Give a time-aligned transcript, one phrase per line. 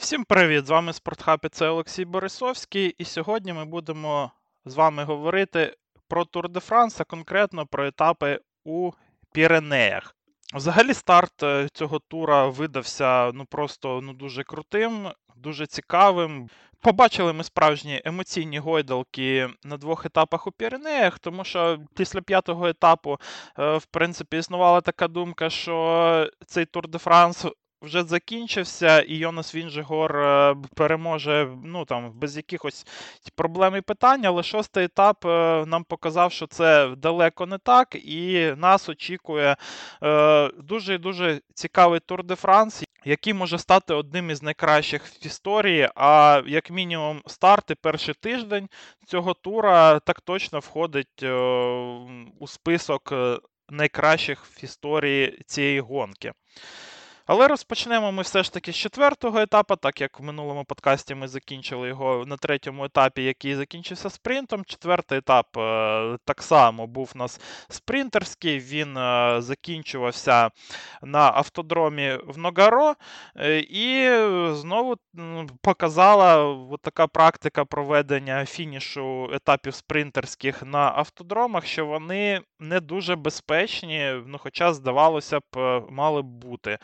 [0.00, 0.66] Всім привіт!
[0.66, 4.32] З вами Спортхаб і це Олексій Борисовський, і сьогодні ми будемо
[4.64, 5.76] з вами говорити
[6.08, 8.90] про Тур де Франс, а конкретно про етапи у
[9.32, 10.16] Піренеях.
[10.54, 16.48] Взагалі, старт е, цього тура видався ну просто ну дуже крутим, дуже цікавим.
[16.80, 23.18] Побачили ми справжні емоційні гойдалки на двох етапах у Піренеях, тому що після п'ятого етапу,
[23.58, 27.46] е, в принципі, існувала така думка, що цей Тур де Франс
[27.82, 32.86] вже закінчився, і Йонас Вінжегор е, переможе ну там без якихось
[33.34, 34.26] проблем і питань.
[34.26, 39.56] Але шостий етап е, нам показав, що це далеко не так, і нас очікує
[40.02, 42.84] е, дуже дуже цікавий Тур де Франс.
[43.04, 48.68] Який може стати одним із найкращих в історії, а як мінімум старт і перший тиждень
[49.06, 51.22] цього тура так точно входить
[52.40, 53.12] у список
[53.70, 56.32] найкращих в історії цієї гонки.
[57.26, 61.28] Але розпочнемо ми все ж таки з четвертого етапу, так як в минулому подкасті ми
[61.28, 64.64] закінчили його на третьому етапі, який закінчився спринтом.
[64.64, 68.58] Четвертий етап е, так само був у нас спринтерський.
[68.58, 70.50] Він е, закінчувався
[71.02, 72.94] на автодромі в Ногаро,
[73.36, 74.10] е, і
[74.54, 74.96] знову
[75.62, 84.14] показала от така практика проведення фінішу етапів спринтерських на автодромах, що вони не дуже безпечні,
[84.26, 86.78] ну хоча, здавалося б, мали б бути.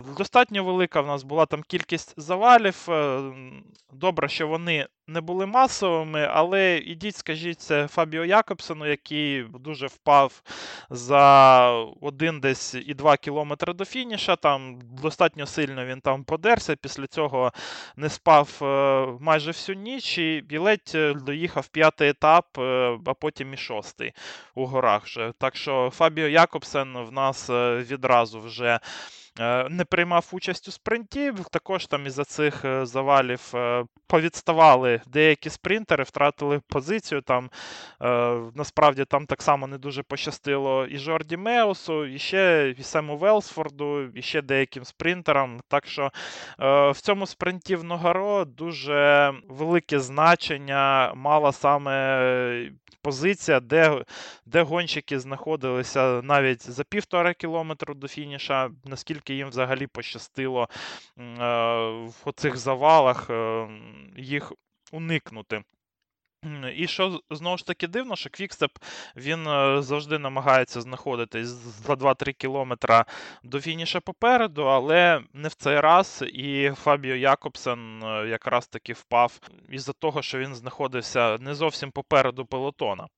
[0.00, 2.86] Достатньо велика в нас була там кількість завалів.
[2.88, 3.32] Е,
[3.92, 10.42] добре, що вони не були масовими, але ідіть, скажіть, це Фабіо Якобсону, який дуже впав
[10.90, 11.68] за
[12.00, 14.36] один десь і два кілометри до фініша.
[14.36, 16.76] Там достатньо сильно він там подерся.
[16.76, 17.52] Після цього
[17.96, 22.58] не спав е, майже всю ніч і ледь е, доїхав п'ятий етап,
[23.06, 24.12] а потім і шостий
[24.54, 25.04] у горах.
[25.04, 25.32] вже.
[25.38, 27.50] Так що Фабіо Якобсен в нас
[27.90, 28.80] відразу вже.
[29.40, 31.32] Е, не приймав участь у спринті.
[31.50, 37.20] Також там із-за цих е, завалів е, повідставали деякі спринтери, втратили позицію.
[37.20, 37.50] Там
[38.54, 44.02] насправді там так само не дуже пощастило і Жорді Меусу, і ще і Сему Велсфорду,
[44.14, 45.60] і ще деяким спринтерам.
[45.68, 46.10] Так що
[46.58, 52.70] в цьому спринті в Ногаро дуже велике значення мала саме
[53.02, 54.04] позиція, де
[54.46, 60.68] де гонщики знаходилися навіть за півтора кілометру до фініша, наскільки їм взагалі пощастило е,
[62.24, 63.68] в цих завалах е,
[64.16, 64.52] їх
[64.92, 65.62] уникнути.
[66.76, 68.70] І що знову ж таки дивно, що Квікстеп
[69.16, 73.04] він е, завжди намагається знаходитись за 2-3 кілометра
[73.42, 76.24] до фініша попереду, але не в цей раз.
[76.32, 83.08] І Фабіо Якобсен якраз таки впав із-за того, що він знаходився не зовсім попереду пелотона.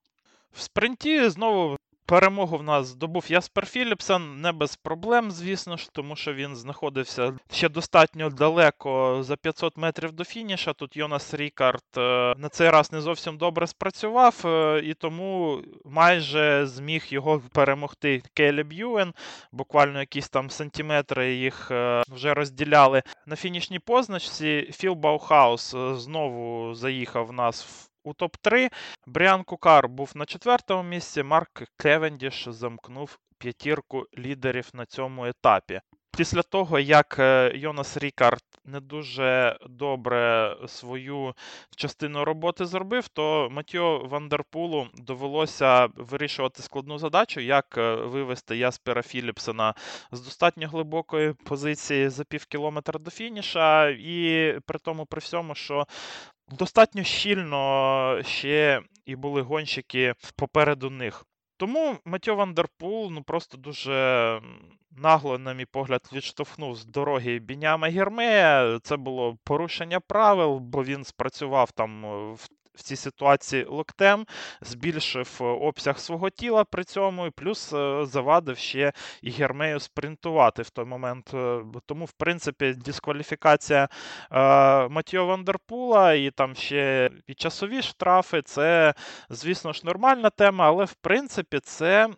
[0.53, 1.77] В спринті знову
[2.07, 7.39] Перемогу в нас здобув Яспер Філіпсен, не без проблем, звісно ж, тому що він знаходився
[7.53, 10.73] ще достатньо далеко за 500 метрів до фініша.
[10.73, 16.67] Тут Йонас Рікарт е, на цей раз не зовсім добре спрацював, е, і тому майже
[16.67, 19.15] зміг його перемогти Калеб Юен.
[19.53, 23.03] Буквально якісь там сантиметри їх е, вже розділяли.
[23.27, 28.71] На фінішній позначці Філ Баухаус знову заїхав в нас в у топ-3
[29.07, 31.23] Бріан Кукар був на четвертому місці.
[31.23, 35.81] Марк Кевендіш замкнув п'ятірку лідерів на цьому етапі.
[36.17, 41.35] Після того, як е, Йонас Рікард не дуже добре свою
[41.77, 49.75] частину роботи зробив, то Матьо Вандерпулу довелося вирішувати складну задачу, як е, вивести Яспера Філіпсена
[50.13, 55.87] з достатньо глибокої позиції за пів кілометра до фініша, і при тому, при всьому, що
[56.49, 61.25] достатньо щільно ще і були гонщики попереду них.
[61.57, 64.41] Тому Матьо Вандерпул ну просто дуже
[64.91, 68.79] нагло, на мій погляд, відштовхнув з дороги Біняма Гермея.
[68.83, 72.03] Це було порушення правил, бо він спрацював там
[72.35, 74.27] в в цій ситуації локтем,
[74.61, 78.93] збільшив е, обсяг свого тіла при цьому, і плюс е, завадив ще
[79.23, 81.35] і Гермею спринтувати в той момент.
[81.35, 83.89] Е, тому, в принципі, дискваліфікація
[84.91, 88.95] Матіо Вандерпула і там ще і часові штрафи це,
[89.31, 92.09] звісно ж, нормальна тема, але в принципі, це,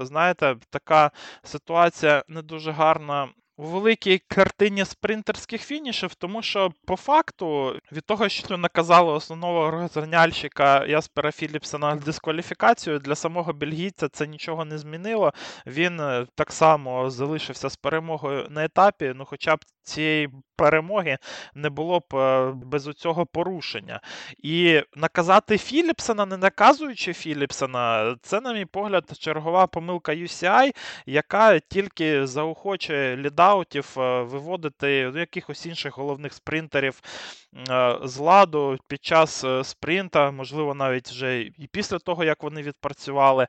[0.00, 1.10] знаєте, така
[1.42, 3.28] ситуація не дуже гарна
[3.60, 10.86] у великій картині спринтерських фінішів, тому що по факту від того, що наказали основного розганяльщика
[10.86, 15.32] Яспера Філіпса на дискваліфікацію, для самого бельгійця це нічого не змінило.
[15.66, 20.28] Він е, так само залишився з перемогою на етапі, ну хоча б цієї
[20.60, 21.18] перемоги
[21.54, 24.00] не було б е, без цього порушення.
[24.38, 30.74] І наказати Філіпсона, не наказуючи Філіпсона, це, на мій погляд, чергова помилка UCI,
[31.06, 37.00] яка тільки заохочує лідаутів е, виводити якихось інших головних спринтерів
[37.70, 43.46] е, з ладу під час спринта, можливо, навіть вже і після того, як вони відпрацювали.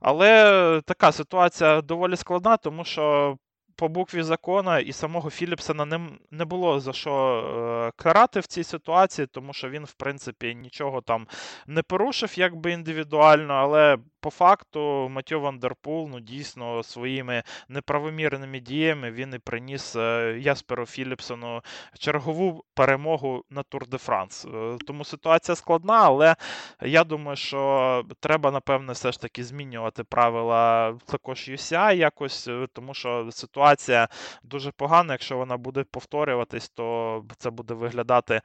[0.00, 3.36] Але така ситуація доволі складна, тому що
[3.80, 6.00] по букві закона і самого Філіпсона не
[6.30, 11.00] не було за що е, карати в цій ситуації, тому що він, в принципі, нічого
[11.00, 11.26] там
[11.66, 19.34] не порушив якби індивідуально, але по факту Матьо Вандерпул ну, дійсно своїми неправомірними діями він
[19.34, 21.62] і приніс е, Ясперу Філіпсону
[21.98, 24.44] чергову перемогу на Тур де Франс.
[24.44, 26.36] Е, тому ситуація складна, але
[26.82, 32.94] я думаю, що треба, напевне, все ж таки змінювати правила також UCI якось, е, тому
[32.94, 34.08] що ситуація
[34.42, 35.14] дуже погана.
[35.14, 38.40] Якщо вона буде повторюватись, то це буде виглядати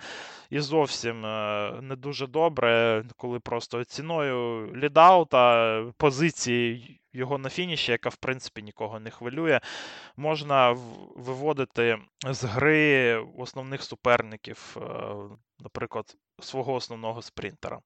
[0.50, 1.22] і зовсім
[1.82, 5.65] не дуже добре, коли просто ціною лідаута
[5.98, 9.60] позиції його на фініші, яка, в принципі, нікого не хвилює,
[10.18, 10.72] можна
[11.16, 11.98] виводити
[12.32, 15.16] з гри основних суперників, е,
[15.60, 17.80] наприклад, свого основного спринтера.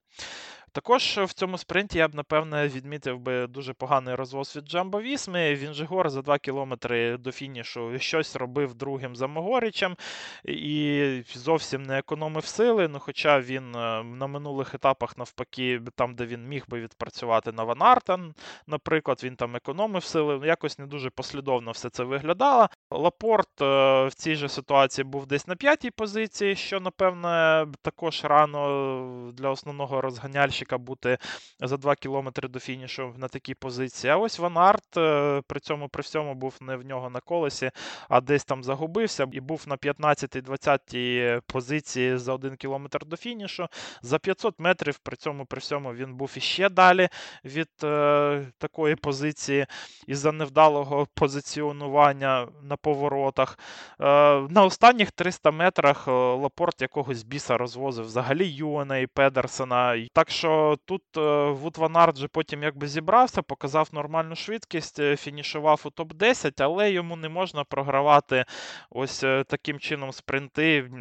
[0.71, 5.55] Також в цьому спринті я б, напевне, відмітив би дуже поганий розвоз від Джамбо Вісми.
[5.55, 9.95] Він же гор за 2 кілометри до фінішу щось робив другим за Могорічем
[10.43, 12.87] і зовсім не економив сили.
[12.87, 17.63] Ну, Хоча він е, на минулих етапах, навпаки, там, де він міг би відпрацювати на
[17.63, 18.33] Ван
[18.67, 20.47] наприклад, він там економив сили.
[20.47, 22.69] Якось не дуже послідовно все це виглядало.
[22.91, 23.65] Лапорт е,
[24.05, 30.01] в цій же ситуації був десь на п'ятій позиції, що, напевне, також рано для основного
[30.01, 31.17] розганяльщика гонщика бути
[31.59, 34.13] за 2 кілометри до фінішу на такій позиції.
[34.13, 37.71] А ось Ван Арт е, при цьому при всьому був не в нього на колесі,
[38.09, 43.67] а десь там загубився і був на 15-20 позиції за 1 кілометр до фінішу.
[44.01, 47.09] За 500 метрів при цьому при всьому він був іще далі
[47.45, 49.65] від е, такої позиції
[50.07, 53.59] із-за невдалого позиціонування на поворотах.
[53.99, 54.05] Е,
[54.49, 60.07] на останніх 300 метрах е, Лапорт якогось біса розвозив взагалі Юена і Педерсона.
[60.13, 64.99] Так що що тут е, Вут Ван Арт же потім якби зібрався, показав нормальну швидкість,
[64.99, 68.45] е, фінішував у топ-10, але йому не можна програвати
[68.89, 70.91] ось е, таким чином спринти,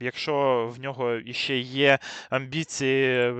[0.00, 1.98] якщо в нього іще є
[2.30, 3.32] амбіції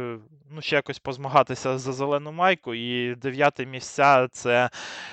[0.53, 2.75] ну, ще якось позмагатися за зелену майку.
[2.75, 4.71] І дев'яте місця це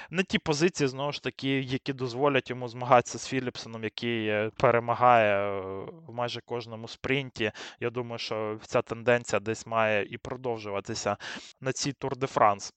[0.10, 5.62] не ті позиції, знову ж таки, які дозволять йому змагатися з Філіпсеном, який перемагає
[6.08, 7.52] в майже кожному спринті.
[7.80, 10.39] Я думаю, що ця тенденція десь має і продовжуватися
[11.62, 12.74] на цій Тур де Франс.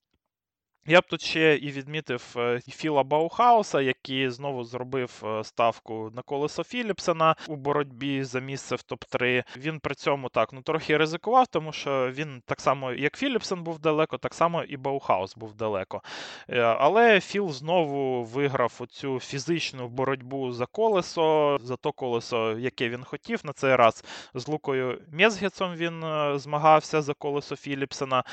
[0.86, 6.22] Я б тут ще і відмітив е, Філа Баухауса, який знову зробив е, ставку на
[6.22, 9.44] колесо Філіпсена у боротьбі за місце в топ-3.
[9.56, 13.78] Він при цьому так ну трохи ризикував, тому що він так само, як Філіпсен був
[13.78, 16.02] далеко, так само і Баухаус був далеко.
[16.48, 23.04] Е, але Філ знову виграв оцю фізичну боротьбу за колесо, за то колесо, яке він
[23.04, 23.40] хотів.
[23.44, 24.04] На цей раз
[24.34, 26.04] з Лукою Мєзгецом він
[26.38, 28.24] змагався за колесо Філіпсена.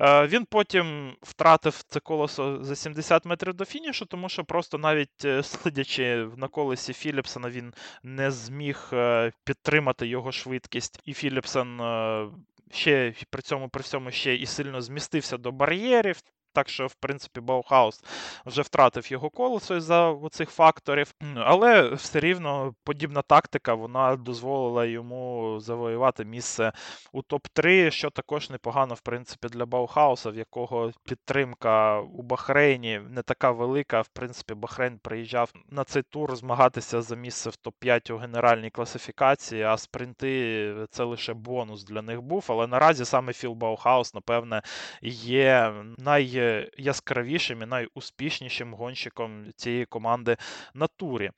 [0.00, 5.42] Він потім втратив це колесо за 70 метрів до фінішу, тому що просто навіть е,
[5.42, 11.00] сидячи на колесі Філіпсона, він не зміг е, підтримати його швидкість.
[11.04, 12.28] І Філіпсон е,
[12.70, 16.16] ще при цьому при всьому ще і сильно змістився до бар'єрів.
[16.52, 18.04] Так що, в принципі, Баухаус
[18.46, 21.14] вже втратив його колесо за цих факторів.
[21.36, 26.72] Але все рівно подібна тактика вона дозволила йому завоювати місце
[27.12, 33.22] у топ-3, що також непогано, в принципі, для Баухауса, в якого підтримка у Бахрейні не
[33.22, 34.00] така велика.
[34.00, 39.62] В принципі, Бахрейн приїжджав на цей тур змагатися за місце в топ-5 у генеральній класифікації,
[39.62, 42.44] а спринти це лише бонус для них був.
[42.48, 44.62] Але наразі саме Філ Баухаус, напевне,
[45.02, 50.36] є най найяскравішим і найуспішнішим гонщиком цієї команди
[50.74, 51.30] на турі.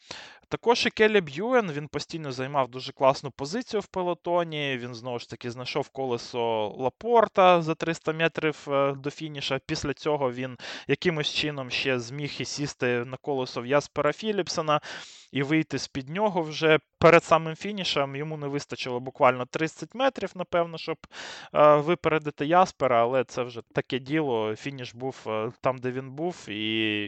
[0.49, 4.79] Також і Келі Б'юен він постійно займав дуже класну позицію в пелотоні.
[4.83, 9.61] Він знову ж таки знайшов колесо Лапорта за 300 метрів е, до фініша.
[9.67, 10.57] Після цього він
[10.89, 14.81] якимось чином ще зміг і сісти на колесо в Яспера Філіпсона
[15.35, 18.17] і вийти з-під нього вже перед самим фінішем.
[18.17, 20.97] Йому не вистачило буквально 30 метрів, напевно, щоб
[21.55, 24.57] е, випередити Яспера, але це вже таке діло.
[24.57, 26.55] Фініш був е, там, де він був, і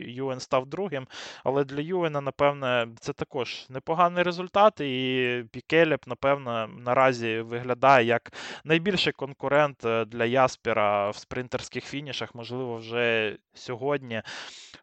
[0.06, 1.06] Юен став другим.
[1.44, 8.32] Але для Юена, напевне, це також також непоганий результат, і Калеб, напевно, наразі виглядає як
[8.64, 12.34] найбільший конкурент е, для Яспера в спринтерських фінішах.
[12.34, 14.22] Можливо, вже сьогодні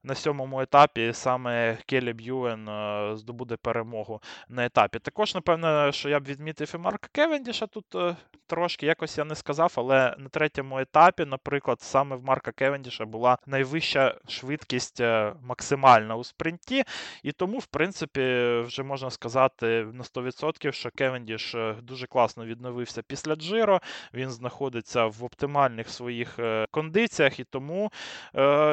[0.03, 4.99] на сьомому етапі саме Калеб Юен е, здобуде перемогу на етапі.
[4.99, 8.15] Також, напевно, що я б відмітив і Марка Кевендіша тут е,
[8.47, 13.37] трошки, якось я не сказав, але на третьому етапі, наприклад, саме в Марка Кевендіша була
[13.45, 15.01] найвища швидкість
[15.41, 16.83] максимальна у спринті.
[17.23, 18.32] І тому, в принципі,
[18.65, 23.81] вже можна сказати на 100%, що Кевендіш дуже класно відновився після Джиро.
[24.13, 26.39] Він знаходиться в оптимальних своїх
[26.71, 27.91] кондиціях, і тому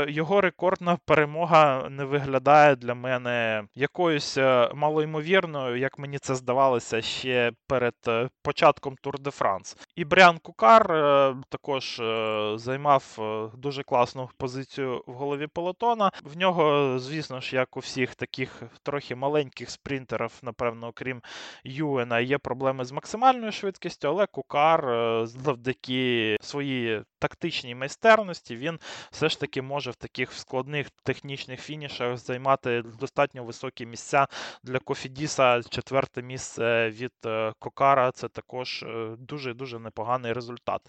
[0.09, 7.53] його рекордна перемога не виглядає для мене якоюсь е, малоймовірною, як мені це здавалося ще
[7.67, 9.77] перед е, початком Тур де Франс.
[9.97, 12.03] І Бріан Кукар е, також
[12.55, 13.19] займав
[13.55, 16.11] дуже класну позицію в голові полотона.
[16.25, 21.23] В нього, звісно ж, як у всіх таких трохи маленьких спринтерів, напевно, окрім
[21.65, 24.87] Юена, є проблеми з максимальною швидкістю, але Кукар
[25.27, 28.79] завдяки своїй тактичній майстерності він
[29.11, 34.27] все ж таки може в таких складних технічних фінішах займати достатньо високі місця
[34.63, 35.63] для Кофідіса.
[35.63, 38.85] Четверте місце від е, Кокара це також
[39.19, 40.81] дуже-дуже непоганий результат.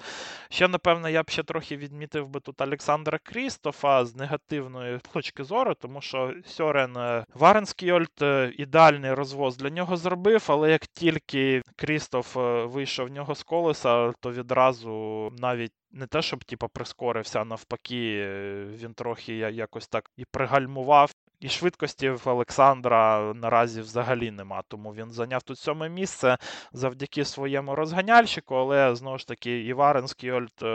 [0.49, 5.73] Ще, напевно, я б ще трохи відмітив би тут Олександра Крістофа з негативної точки зору,
[5.73, 12.35] тому що Сьорен е, Варенскіольд е, ідеальний розвоз для нього зробив, але як тільки Крістоф
[12.73, 14.91] вийшов в нього з колеса, то відразу
[15.37, 18.27] навіть не те, щоб типу, прискорився, навпаки,
[18.75, 21.11] він трохи якось так і пригальмував.
[21.41, 24.61] І швидкості в Олександра наразі взагалі нема.
[24.67, 26.37] Тому він зайняв тут сьоме місце
[26.73, 30.65] завдяки своєму розганяльщику, але знову ж таки Іварен Скіольд е,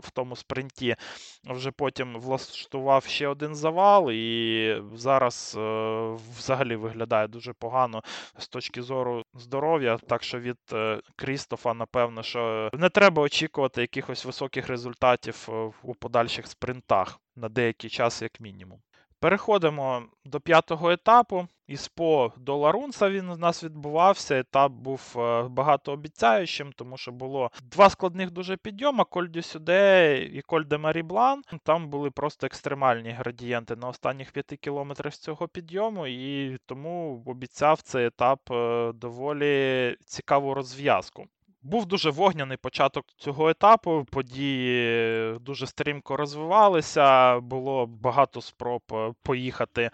[0.00, 0.96] в тому спринті
[1.44, 8.02] вже потім влаштував ще один завал, і зараз е, взагалі виглядає дуже погано
[8.38, 9.98] з точки зору здоров'я.
[10.08, 15.48] Так що від е, Крістофа, напевно, що не треба очікувати якихось високих результатів
[15.82, 18.83] у подальших спринтах на деякий час, як мінімум.
[19.24, 21.48] Переходимо до п'ятого етапу.
[21.66, 24.38] Із по до Ларунса він у нас відбувався.
[24.38, 30.42] Етап був е, багатообіцяючим, тому що було два складних дуже підйома: Коль дю Сюде і
[30.42, 31.42] Коль де Маріблан.
[31.62, 38.06] Там були просто екстремальні градієнти на останніх п'яти кілометрах цього підйому, і тому обіцяв цей
[38.06, 41.26] етап е, доволі цікаву розв'язку.
[41.64, 44.06] Був дуже вогняний початок цього етапу.
[44.10, 47.40] Події дуже стрімко розвивалися.
[47.40, 49.90] Було багато спроб е, поїхати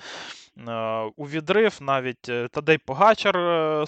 [0.69, 1.79] е, у відрив.
[1.81, 3.37] Навіть е, Тадей Погачар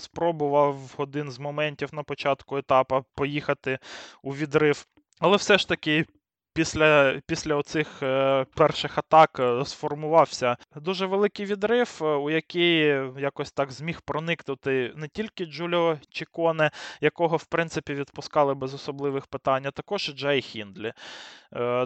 [0.01, 3.79] спробував в один з моментів на початку етапу поїхати
[4.23, 4.87] у відрив.
[5.21, 6.07] Але все ж таки
[6.55, 12.79] Після після оцих е, перших атак е, сформувався дуже великий відрив, е, у який
[13.19, 19.67] якось так зміг проникнути не тільки Джуліо Чіконе, якого в принципі відпускали без особливих питань,
[19.67, 20.93] а також і Джей Хіндлі.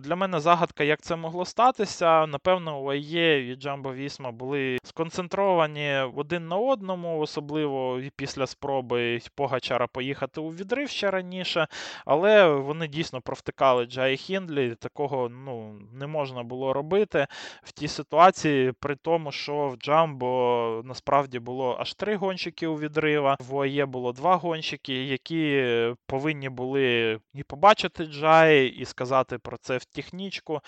[0.03, 2.27] Для мене загадка, як це могло статися.
[2.27, 9.21] Напевно, у АЄ і Джамбо Вісма були сконцентровані один на одному, особливо і після спроби
[9.35, 11.67] Погачара поїхати у відрив ще раніше.
[12.05, 14.56] Але вони дійсно провтикали Джай Хіндлі.
[14.75, 17.27] Такого ну, не можна було робити
[17.63, 23.37] в тій ситуації, при тому, що в Джамбо насправді було аж три гонщики у відрива.
[23.41, 25.65] В ОАЄ було два гонщики, які
[26.07, 30.61] повинні були і побачити Джай, і сказати про про це в технічку.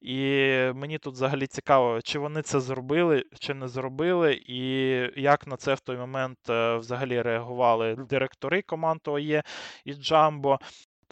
[0.00, 0.16] І
[0.74, 4.60] мені тут взагалі цікаво, чи вони це зробили, чи не зробили, і
[5.16, 9.42] як на це в той момент е, взагалі реагували директори команд ОЄ
[9.84, 10.58] і Джамбо.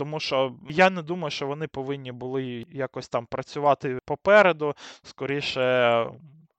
[0.02, 4.74] Тому що я не думаю, що вони повинні були якось там працювати попереду.
[5.02, 6.06] Скоріше,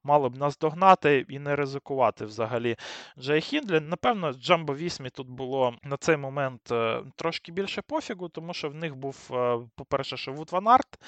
[0.04, 2.76] мало б нас догнати і не ризикувати взагалі.
[3.20, 3.80] Джей Хіндлі.
[3.80, 8.76] Напевно, Джамбо Вісма тут було на цей момент е, трошки більше пофігу, тому що в
[8.76, 11.00] них був, е, по-перше, що Вут Ван Арт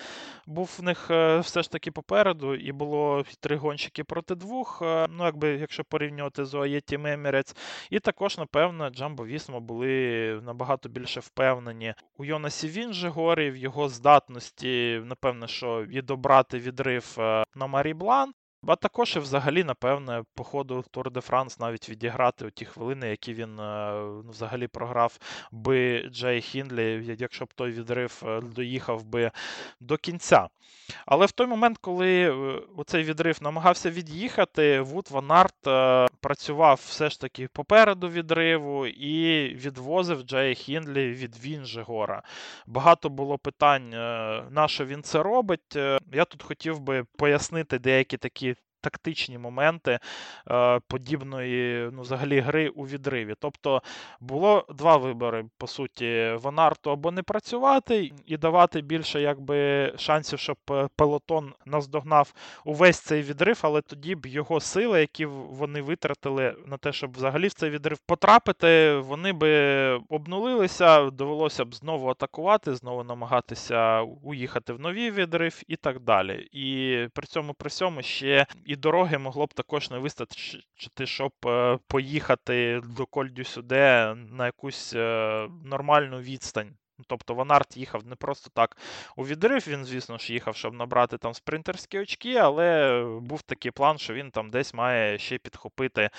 [0.48, 4.82] був в них е, все ж таки попереду, і було три гонщики проти двох.
[5.10, 7.56] Ну, якби якщо порівнювати з UAE Team Emirates.
[7.90, 11.94] І також, напевно, Джамбо Вісма були набагато більше впевнені.
[12.18, 17.16] у Йонасі Вінжегорі, в його здатності, напевно, що і добрати відрив
[17.56, 18.34] на Марі Блан.
[18.68, 23.34] А також і взагалі, напевне, по ходу Тур де Франс навіть відіграти ті хвилини, які
[23.34, 23.92] він е,
[24.26, 25.20] ну, взагалі програв
[25.52, 29.32] би Джей Хіндлі, якщо б той відрив е, доїхав би
[29.80, 30.48] до кінця.
[31.06, 35.56] Але в той момент, коли е, цей відрив намагався від'їхати, Вут Ван Арт
[36.22, 42.24] працював все ж таки попереду відриву і відвозив Джея Хіндлі від Вінжегора.
[42.68, 43.90] Багато було питань,
[44.50, 45.76] на що він це робить.
[46.14, 48.55] Я тут хотів би пояснити деякі такі
[48.86, 50.00] тактичні моменти
[50.52, 53.36] е, подібної ну, взагалі гри у відриві.
[53.40, 53.82] Тобто
[54.20, 60.58] було два вибори, по суті, Ванарту або не працювати і давати більше якби шансів, щоб
[60.72, 62.34] е, пелотон наздогнав
[62.66, 67.48] увесь цей відрив, але тоді б його сили, які вони витратили на те, щоб взагалі
[67.48, 69.52] в цей відрив потрапити, вони би
[70.10, 76.50] обнулилися, довелося б знову атакувати, знову намагатися уїхати в новий відрив і так далі.
[76.52, 81.80] І при цьому при цьому ще і дороги могло б також не вистачити, щоб е,
[81.88, 86.78] поїхати до Кольдю сюди на якусь е, нормальну відстань.
[87.08, 88.78] Тобто Ванарт їхав не просто так
[89.16, 93.98] у відрив, він, звісно ж, їхав, щоб набрати там спринтерські очки, але був такий план,
[93.98, 96.10] що він там десь має ще підхопити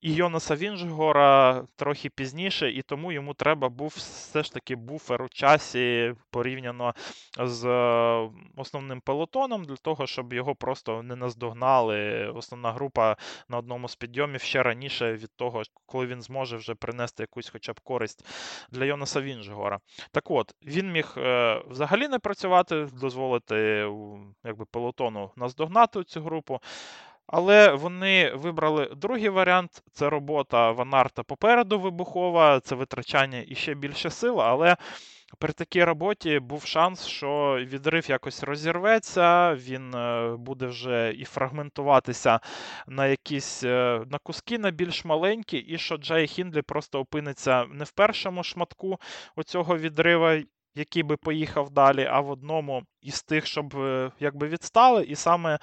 [0.00, 5.28] і Йонаса Вінжгора трохи пізніше, і тому йому треба був все ж таки буфер у
[5.28, 6.94] часі порівняно
[7.38, 12.26] з е, основним пелотоном, для того, щоб його просто не наздогнали.
[12.26, 13.16] Основна група
[13.48, 17.72] на одному з підйомів ще раніше від того, коли він зможе вже принести якусь хоча
[17.72, 18.26] б користь
[18.70, 19.80] для Йонаса Вінжгора.
[20.12, 23.56] Так от, він міг е, взагалі не працювати, дозволити
[24.44, 26.60] якби, пелотону наздогнати цю групу.
[27.26, 34.10] Але вони вибрали другий варіант це робота Ванарта попереду вибухова, це витрачання і ще більше
[34.10, 34.40] сил.
[34.40, 34.76] Але
[35.38, 42.40] при такій роботі був шанс, що відрив якось розірветься, він е, буде вже і фрагментуватися
[42.86, 47.84] на якісь е, на куски на більш маленькі, і що Джей Хіндлі просто опиниться не
[47.84, 48.98] в першому шматку
[49.36, 50.42] оцього відрива,
[50.76, 55.58] який би поїхав далі, а в одному із тих, щоб е, якби відстали, і саме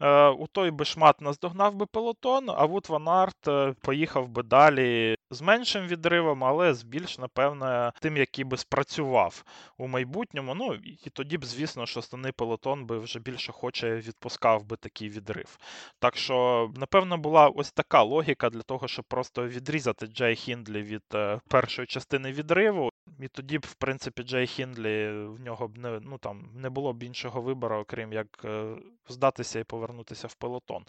[0.00, 4.42] е, у той би шмат наздогнав би пелотон, а Вут Ван Арт е, поїхав би
[4.42, 9.44] далі з меншим відривом, але з більш, напевне, тим, який би спрацював
[9.78, 10.54] у майбутньому.
[10.54, 15.08] Ну і тоді б, звісно, що основний пелотон би вже більш охоче відпускав би такий
[15.08, 15.58] відрив.
[15.98, 21.02] Так що, напевно, була ось така логіка для того, щоб просто відрізати Джей Хіндлі від
[21.14, 22.90] е, першої частини відриву.
[23.20, 26.92] І тоді б, в принципі, Джей Хіндлі в нього б не ну там не було
[26.92, 28.76] б іншого вибору, окрім як е,
[29.08, 30.84] здатися і повернутися в пелотон.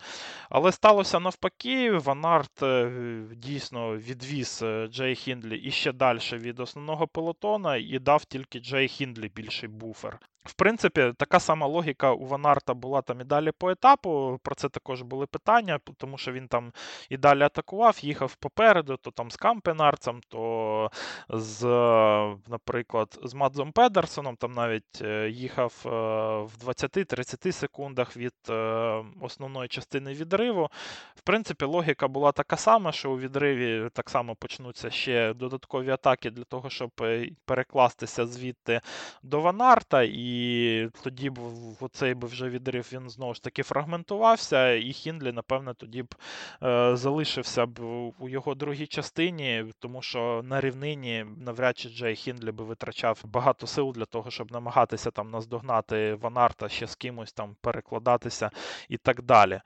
[0.49, 2.91] Але сталося навпаки, Ванарт е,
[3.35, 9.31] дійсно відвіз е, Джей Хіндлі іще далі від основного пелотона і дав тільки Джей Хіндлі
[9.35, 10.19] більший буфер.
[10.43, 14.39] В принципі, така сама логіка у Ванарта була там і далі по етапу.
[14.43, 16.71] Про це також були питання, тому що він там
[17.09, 20.91] і далі атакував, їхав попереду, то там з Кампенарцем, то
[21.29, 21.63] з,
[22.47, 25.89] наприклад, з Мадзом Педерсоном, там навіть е, їхав е,
[26.39, 30.69] в 20-30 секундах від е, основної частини відриву.
[31.15, 36.31] В принципі, логіка була така сама, що у відриві так само почнуться ще додаткові атаки
[36.31, 36.91] для того, щоб
[37.45, 38.81] перекластися звідти
[39.23, 40.03] до Ванарта.
[40.03, 41.39] і і тоді б
[41.79, 46.15] оцей би вже відрив він знову ж таки фрагментувався, і Хіндлі, напевне, тоді б
[46.63, 47.79] е, залишився б
[48.19, 53.67] у його другій частині, тому що на рівнині навряд чи Джей Хіндлі би витрачав багато
[53.67, 58.49] сил для того, щоб намагатися там наздогнати Ванарта ще з кимось там перекладатися
[58.89, 59.61] і так далі.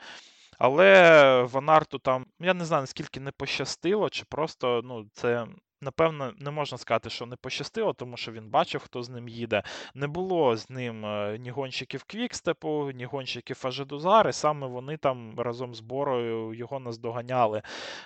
[0.60, 5.48] Але Ванарту там, я не знаю, наскільки не пощастило, чи просто ну, це
[5.84, 9.64] Напевно, не можна сказати, що не пощастило, тому що він бачив, хто з ним їде.
[9.96, 14.34] Не було з ним е, ні гонщиків Квікстепу, ні гонщиків Ажедузари.
[14.34, 17.62] Саме вони там разом з Борою його наздоганяли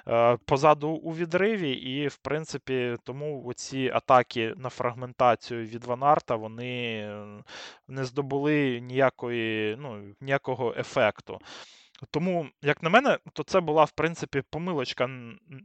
[0.08, 1.72] е, позаду у відриві.
[1.72, 7.44] І, в принципі, тому ці атаки на фрагментацію від Ванарта вони е,
[7.88, 11.40] не здобули ніякої, ну, ніякого ефекту.
[12.12, 15.10] Тому, як на мене, то це була в принципі помилочка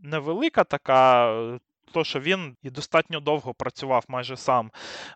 [0.02, 1.58] невелика така.
[1.92, 4.70] То, що він і достатньо довго працював майже сам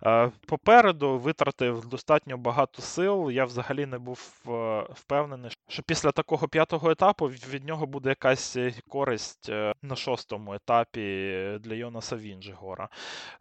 [0.07, 3.31] е, попереду, витратив достатньо багато сил.
[3.31, 8.57] Я взагалі не був е, впевнений, що після такого п'ятого етапу від нього буде якась
[8.89, 11.01] користь е, на шостому етапі
[11.61, 12.89] для Йонаса Вінджегора.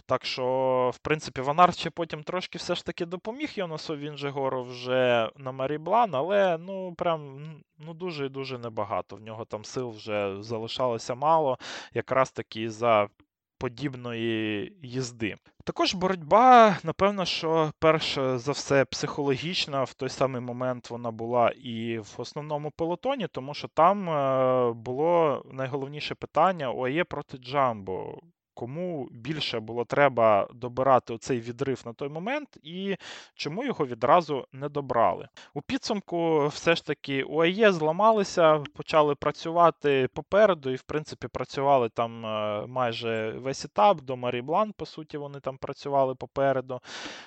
[0.06, 5.30] Так що, в принципі, Ванар ще потім трошки все ж таки допоміг Йонасу Вінджегору вже
[5.38, 7.40] на Маріблан, але ну прям
[7.80, 9.16] ну дуже і дуже небагато.
[9.16, 11.58] В нього там сил вже залишалося мало,
[11.94, 13.08] якраз таки за
[13.58, 15.36] подібної їзди.
[15.64, 21.98] Також боротьба, напевно, що перш за все психологічна, в той самий момент вона була і
[21.98, 28.20] в основному пелотоні, тому що там е, було найголовніше питання ОАЄ проти Джамбо
[28.56, 32.96] кому більше було треба добирати цей відрив на той момент, і
[33.36, 35.28] чому його відразу не добрали.
[35.54, 42.26] У підсумку, все ж таки, УАЄ зламалися, почали працювати попереду, і, в принципі, працювали там
[42.26, 46.82] е, майже весь етап до Марі Блан, по суті, вони там працювали попереду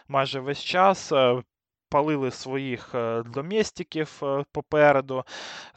[0.08, 1.12] майже весь час.
[1.88, 5.24] Е, палили своїх е, домєстіків е, попереду.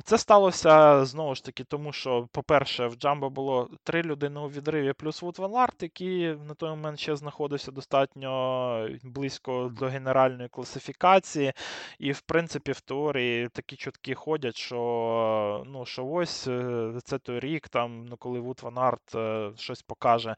[0.04, 4.94] Це сталося знову ж таки, тому що, по-перше, в Джамбо було три людини у відриві,
[4.94, 11.54] плюс Вут Ван Арт, який на той момент ще знаходився достатньо близько до генеральної класифікації.
[12.00, 17.40] І, в принципі, в теорії такі чутки ходять, що ну, що ось е, це той
[17.40, 19.16] рік, там, ну, коли Вут Ван Арт
[19.60, 20.36] щось покаже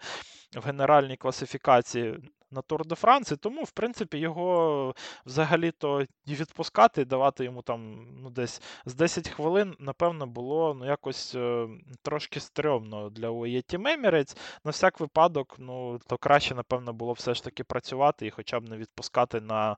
[0.55, 2.19] в генеральній класифікації
[2.53, 8.29] на Тур де Франції, тому, в принципі, його взагалі-то і відпускати, давати йому там ну,
[8.29, 11.67] десь з 10 хвилин, напевно, було ну, якось е,
[12.01, 14.37] трошки стрьомно для UAE Team Emirates.
[14.65, 18.69] На всяк випадок, ну, то краще, напевно, було все ж таки працювати і хоча б
[18.69, 19.75] не відпускати на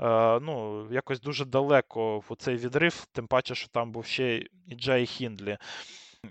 [0.00, 4.74] е, ну, якось дуже далеко в цей відрив, тим паче, що там був ще і
[4.74, 5.58] Джей Хіндлі.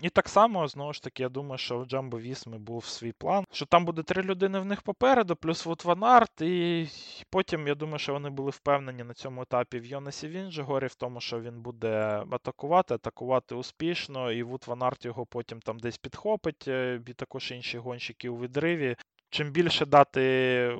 [0.02, 3.44] І так само, знову ж таки, я думаю, що в Джамбо Вісми був свій план,
[3.52, 6.88] що там буде три людини в них попереду, плюс Вут Ван Арт, і
[7.30, 11.20] потім я думаю, що вони були впевнені на цьому етапі в Йонасі Вінгегорі, в тому,
[11.20, 16.68] що він буде атакувати, атакувати успішно, і Вут Ван Арт його потім там десь підхопить,
[16.68, 18.96] е, і також інші гонщики у відриві.
[19.36, 20.22] Чим більше дати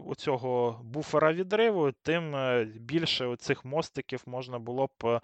[0.07, 5.21] оцього буфера відриву, тим е, більше оцих мостиків можна було б е,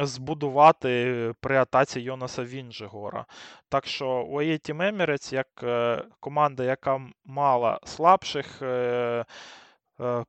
[0.00, 3.26] збудувати при атаці Йонаса Вінджегора.
[3.68, 8.62] Так що у Аєті Мемірець, як е, команда, яка мала слабших.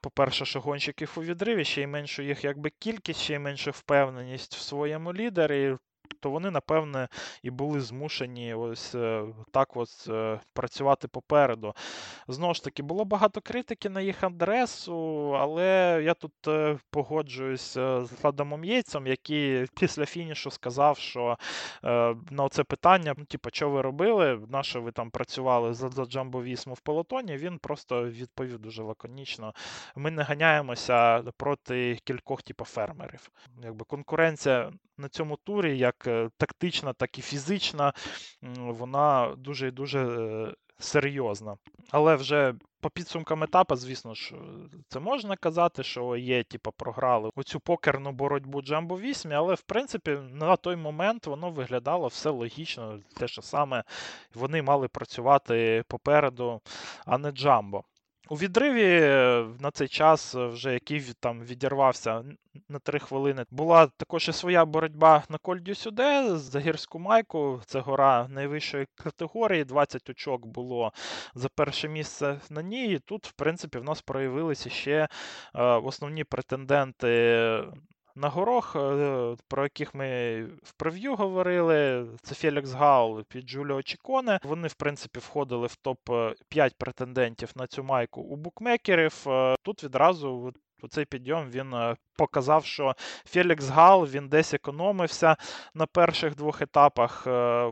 [0.02, 4.56] По-перше, що гонщиків у відриві, ще й меншу їх якби кількість, ще й меншу впевненість
[4.56, 5.78] в своєму лідері
[6.26, 7.08] то вони, напевне,
[7.44, 11.74] і були змушені ось е, так ось е, працювати попереду.
[12.28, 14.98] Знову ж таки, було багато критики на їх адресу,
[15.38, 21.38] але я тут е, погоджуюсь з Адамом Єйцем, який після фінішу сказав, що
[22.32, 26.06] на це питання, ну, типу, що ви робили, на що ви там працювали за, за
[26.06, 29.54] Джамбовісму в пелотоні, він просто відповів дуже лаконічно.
[29.96, 33.30] Ми не ганяємося проти кількох типу, фермерів.
[33.64, 37.94] Якби Конкуренція на цьому турі, як Е, тактична, так і фізична,
[38.58, 41.58] вона дуже і дуже е, серйозна.
[41.92, 44.36] Але вже по підсумкам етапу, звісно ж,
[44.88, 50.18] це можна казати, що є, типу, програли оцю покерну боротьбу Джамбо 8, але в принципі
[50.32, 53.84] на той момент воно виглядало все логічно, те, що саме
[54.34, 56.62] вони мали працювати попереду,
[57.06, 57.84] а не Джамбо.
[58.30, 62.24] У відриві е, на цей час, е, вже який там відірвався
[62.70, 67.62] на три хвилини, була також і своя боротьба на Кольдю сюди за гірську майку.
[67.66, 69.64] Це гора найвищої категорії.
[69.64, 70.94] 20 очок було
[71.36, 72.86] за перше місце на ній.
[72.86, 75.08] І тут, в принципі, в нас проявилися ще
[75.56, 77.08] е, основні претенденти
[78.16, 84.40] на горох, е, про яких ми в прев'ю говорили, це Фелікс Гаул і Джуліо Чіконе.
[84.44, 89.24] Вони, в принципі, входили в топ-5 претендентів на цю майку у букмекерів.
[89.28, 90.54] Е, тут відразу.
[90.90, 95.36] Цей підйом він е, показав, що Фелікс Гал він десь економився
[95.74, 97.28] на перших двох етапах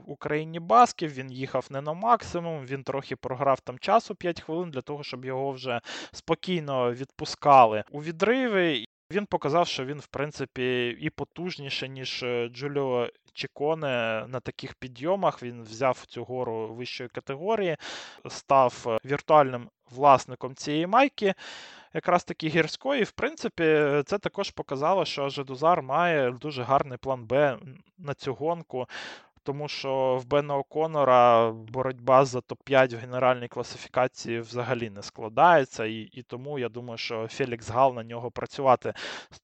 [0.05, 1.13] Україні Басків.
[1.13, 5.25] Він їхав не на максимум, він трохи програв там часу 5 хвилин для того, щоб
[5.25, 8.85] його вже спокійно відпускали у відриви.
[9.13, 15.43] Він показав, що він, в принципі, і потужніше, ніж е, Джуліо Чіконе на таких підйомах.
[15.43, 17.77] Він взяв цю гору вищої категорії,
[18.29, 21.33] став е, віртуальним власником цієї майки.
[21.93, 23.63] Якраз таки гірської, в принципі,
[24.05, 27.57] це також показало, що Жедузар має дуже гарний план Б
[27.97, 28.87] на цю гонку
[29.43, 35.95] тому що в Бена О'Конора боротьба за топ-5 в генеральній класифікації взагалі не складається, і
[35.95, 38.93] і тому я думаю, що Фелікс Гал на нього працювати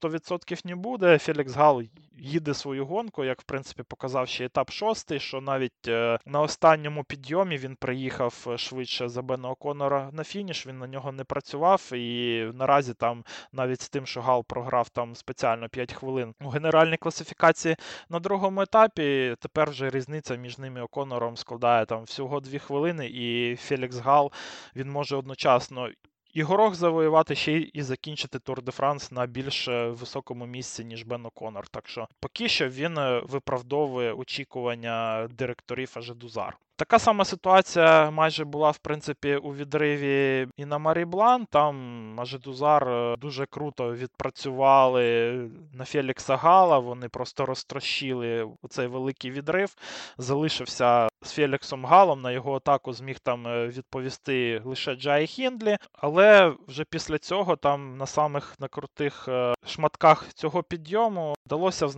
[0.02, 1.18] 100% не буде.
[1.18, 1.84] Фелікс Гал
[2.20, 7.04] їде свою гонку, як в принципі показав ще етап шостий, що навіть е, на останньому
[7.04, 11.94] підйомі він приїхав е, швидше за Бена О'Конора на фініш, він на нього не працював.
[11.94, 16.98] І наразі там навіть з тим, що Гал програв там спеціально 5 хвилин у генеральній
[16.98, 17.76] класифікації
[18.10, 23.56] на другому етапі, тепер вже різниця між ними Оконором складає там всього 2 хвилини, і
[23.56, 24.32] Фелікс Гал
[24.76, 25.90] він може одночасно
[26.34, 31.04] і горох завоювати ще і закінчити Тур де Франс на більш е, високому місці, ніж
[31.04, 31.68] Бен О'Конор.
[31.68, 36.58] Так що поки що він е, виправдовує очікування директорів Ажедузар.
[36.80, 41.46] Така сама ситуація майже була в принципі у відриві і на Маріблан.
[41.46, 45.34] Там Ажедузар е, дуже круто відпрацювали
[45.74, 46.80] на Фелікса Гала.
[46.80, 49.76] Вони просто розтрощили цей великий відрив.
[50.18, 52.22] Залишився з Феліксом Галом.
[52.22, 55.78] На його атаку зміг там е, відповісти лише Джай Хіндлі.
[55.94, 61.92] Але вже після цього, там на самих на крутих е, шматках цього підйому вдалося в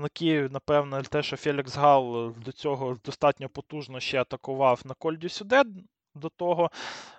[0.51, 5.63] напевно, те, що Фелікс Гал до цього достатньо потужно ще атакував на Кольдю Сюде.
[6.15, 6.71] до того,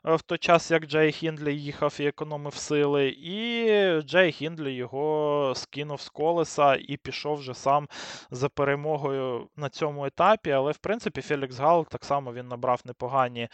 [0.05, 3.67] е, в той час, як Джей Хіндлі їхав і економив сили, і
[4.03, 7.89] Джей Хіндлі його скинув з колеса і пішов вже сам
[8.31, 10.51] за перемогою на цьому етапі.
[10.51, 13.49] Але, в принципі, Фелікс Гал так само він набрав непогані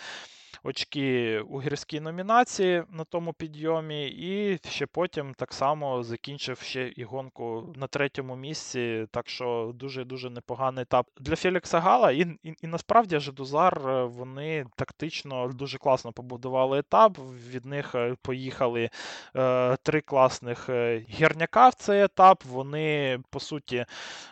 [0.65, 7.05] очки у гірській номінації на тому підйомі, і ще потім так само закінчив ще і
[7.05, 9.07] гонку на третьому місці.
[9.11, 12.13] Так що дуже-дуже непоганий етап для Фелікса Гала.
[12.13, 17.19] І і, і насправді Жедузар е, вони тактично дуже класно побудували етап.
[17.51, 18.91] Від них е, поїхали
[19.37, 22.45] е, три класних е, гірняка в цей етап.
[22.45, 23.87] Вони, по суті,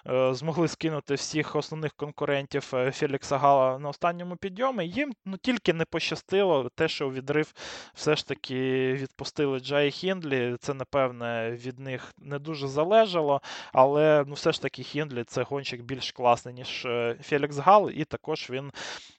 [0.07, 2.63] е, змогли скинути всіх основних конкурентів
[2.93, 4.87] Фелікса Гала на останньому підйомі.
[4.89, 6.71] Їм ну, тільки не пощастило пощастило.
[6.75, 7.53] Те, що відрив
[7.95, 13.41] все ж таки відпустили Джай Хіндлі, це, напевне, від них не дуже залежало.
[13.73, 18.05] Але ну, все ж таки Хіндлі це гонщик більш класний, ніж е, Фелікс Гал, і
[18.05, 18.73] також він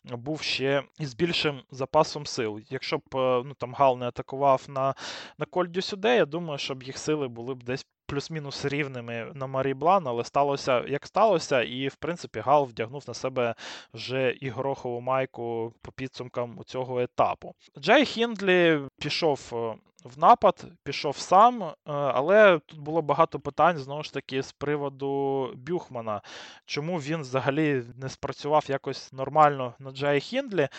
[0.03, 2.59] був ще із більшим запасом сил.
[2.69, 4.93] Якщо б е, ну, там Гал не атакував на
[5.37, 9.73] на Кольдю сюди, я думаю, щоб їх сили були б десь плюс-мінус рівними на Марі
[9.73, 13.55] Блан, але сталося як сталося, і в принципі Гал вдягнув на себе
[13.93, 17.55] вже і горохову майку по підсумкам цього етапу.
[17.79, 19.51] Джей Хіндлі пішов.
[19.53, 24.51] Е, в напад пішов сам, е, але тут було багато питань знову ж таки з
[24.51, 26.21] приводу Бюхмана,
[26.65, 30.61] чому він взагалі не спрацював якось нормально на Джей Хіндлі.
[30.61, 30.69] Е,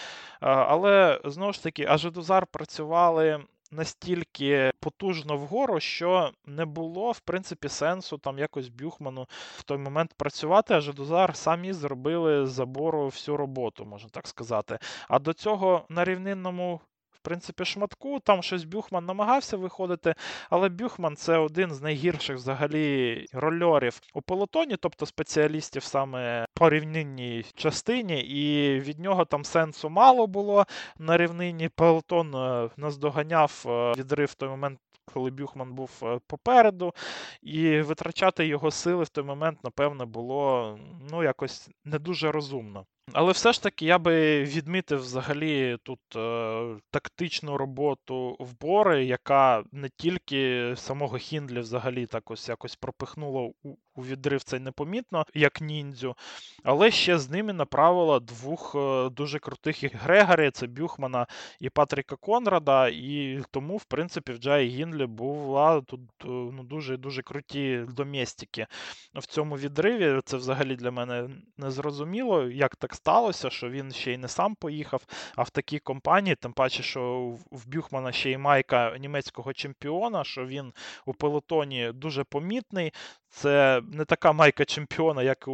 [0.40, 8.18] але знову ж таки, Ажедузар працювали настільки потужно вгору, що не було, в принципі, сенсу
[8.18, 9.26] там якось Бюхману
[9.56, 14.78] в той момент працювати, а Жедузар самі зробили забору всю роботу, можна так сказати.
[15.08, 16.80] А до цього на рівнинному
[17.28, 18.20] принципі, шматку.
[18.20, 20.14] Там щось Бюхман намагався виходити,
[20.50, 27.44] але Бюхман це один з найгірших взагалі рольорів у полотоні, тобто спеціалістів саме по рівнинній
[27.54, 30.66] частині, і від нього там сенсу мало було
[30.98, 31.68] на рівнині.
[31.68, 34.78] Пелотон е, наздоганяв е, відрив в той момент.
[35.14, 36.94] Коли Бюхман був е, попереду,
[37.42, 40.78] і витрачати його сили в той момент, напевно, було
[41.10, 42.86] ну, якось не дуже розумно.
[43.12, 49.64] Але все ж таки я би відмітив взагалі тут е, тактичну роботу в Бори, яка
[49.72, 55.60] не тільки самого Хіндлі взагалі так ось якось пропихнула у, у відрив цей непомітно, як
[55.60, 56.16] ніндзю,
[56.64, 61.26] але ще з ними направила двох е, дуже крутих Грегорі, це Бюхмана
[61.60, 62.88] і Патріка Конрада.
[62.88, 68.66] І тому, в принципі, в Джаї Гіндлі була тут е, ну, дуже дуже круті доместики
[69.14, 70.20] в цьому відриві.
[70.24, 75.02] Це взагалі для мене незрозуміло, як так сталося, що він ще й не сам поїхав,
[75.36, 77.18] а в такій компанії, тим паче, що
[77.50, 80.72] в Бюхмана ще й майка німецького чемпіона, що він
[81.06, 82.92] у пелотоні дуже помітний.
[83.30, 85.52] Це не така майка чемпіона, як у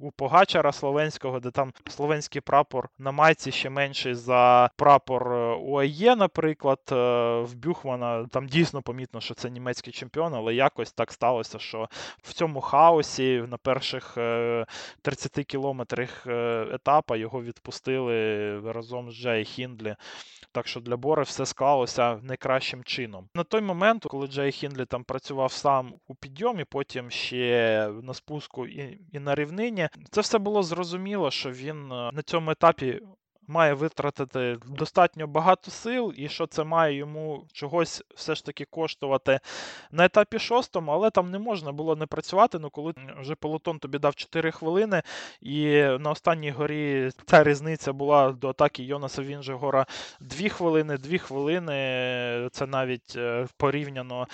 [0.00, 6.16] у Погачара Словенського, де там словенський прапор на майці ще менший за прапор е, УАЄ,
[6.16, 6.80] наприклад.
[6.92, 6.94] Е,
[7.40, 11.88] в Бюхмана там дійсно помітно, що це німецький чемпіон, але якось так сталося, що
[12.22, 14.14] в цьому хаосі на перших
[15.02, 16.26] 30 е, кілометрах
[16.72, 19.96] етапа його відпустили разом з Джей Хіндлі.
[20.52, 23.28] Так що для Бори все склалося найкращим чином.
[23.34, 28.66] На той момент, коли Джей Хіндлі там працював сам у підйомі, потім ще на спуску
[28.66, 33.02] і, і на рівнині, це все було зрозуміло, що він е, на цьому етапі
[33.48, 39.40] має витратити достатньо багато сил, і що це має йому чогось все ж таки коштувати
[39.90, 42.58] на етапі шостому, але там не можна було не працювати.
[42.58, 45.02] Ну, коли вже полотон тобі дав 4 хвилини,
[45.40, 49.86] і на останній горі ця різниця була до атаки Йонаса Вінжегора
[50.20, 51.72] 2 хвилини, 2 хвилини.
[52.52, 54.26] Це навіть е, порівняно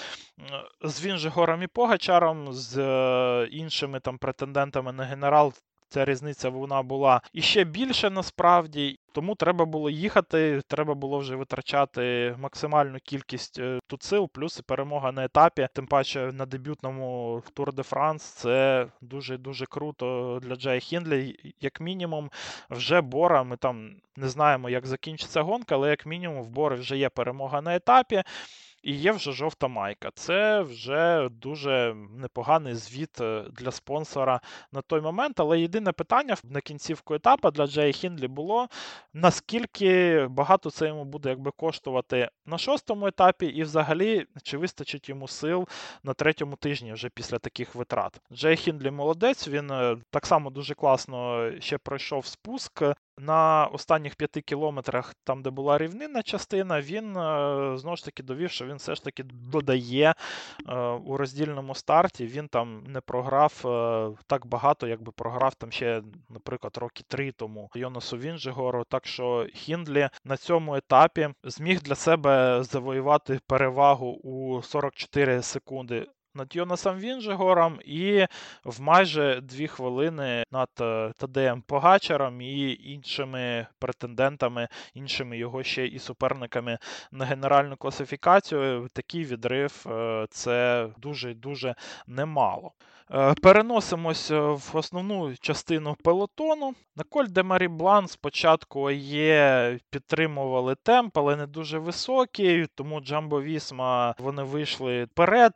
[0.83, 5.53] з Вінжегором і Погачаром, з е, іншими там претендентами на генерал.
[5.93, 12.35] Ця різниця вона була іще більше насправді, тому треба було їхати, треба було вже витрачати
[12.39, 15.69] максимальну кількість е, тут сил, плюс перемога на етапі.
[15.75, 21.55] Тим паче на дебютному Тур де Франс це дуже дуже круто для Джей Хіндлі.
[21.61, 22.31] Як мінімум,
[22.71, 23.43] вже Бора.
[23.43, 27.61] Ми там не знаємо, як закінчиться гонка, але як мінімум в Бори вже є перемога
[27.61, 28.23] на етапі.
[28.83, 30.11] І є вже жовта майка.
[30.15, 34.41] Це вже дуже непоганий звіт е, для спонсора
[34.73, 35.41] на той момент.
[35.41, 38.69] Але єдине питання на кінцівку етапу для Джея Хіндлі було,
[39.13, 45.29] наскільки багато це йому буде якби коштувати на шостому етапі, і взагалі чи вистачить йому
[45.29, 45.69] сил
[46.03, 48.21] на третьому тижні вже після таких витрат.
[48.33, 52.83] Джей Хіндлі молодець, він е, так само дуже класно ще пройшов спуск
[53.19, 58.51] На останніх п'яти кілометрах, там, де була рівнинна частина, він е, знову ж таки довів,
[58.51, 60.15] що він все ж таки додає
[60.69, 62.27] е, у роздільному старті.
[62.27, 67.33] Він там не програв е, так багато, як би програв там ще, наприклад, роки три
[67.33, 68.85] тому Йонасу Вінжегору.
[68.85, 76.57] Так що Хіндлі на цьому етапі зміг для себе завоювати перевагу у 44 секунди над
[76.57, 78.27] Йонасом Вінжегором і
[78.65, 85.99] в майже дві хвилини над е, Тадеєм Погачаром і іншими претендентами, іншими його ще і
[85.99, 86.79] суперниками
[87.13, 88.89] на генеральну класифікацію.
[88.93, 91.75] Такий відрив е, це дуже дуже
[92.07, 92.73] немало.
[93.15, 96.75] Е, переносимось в основну частину пелотону.
[96.97, 103.43] На Коль де Марі Блан спочатку є підтримували темп, але не дуже високий, тому Джамбо
[103.43, 105.53] Вісма вони вийшли вперед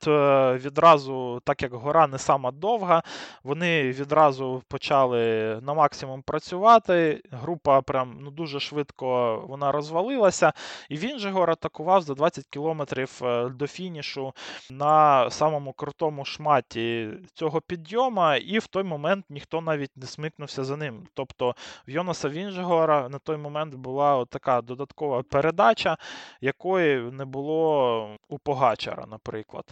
[0.65, 3.03] відразу, так як гора не сама довга,
[3.45, 5.21] вони відразу почали
[5.63, 7.23] на максимум працювати.
[7.31, 10.53] Група прям ну, дуже швидко вона розвалилася.
[10.89, 14.33] І він же гор атакував за 20 кілометрів е, до фінішу
[14.71, 20.77] на самому крутому шматі цього підйома, і в той момент ніхто навіть не смикнувся за
[20.77, 21.07] ним.
[21.15, 21.55] Тобто
[21.89, 25.97] в Йонаса Вінжегора на той момент була така додаткова передача,
[26.41, 29.65] якої не було у Погачара, наприклад.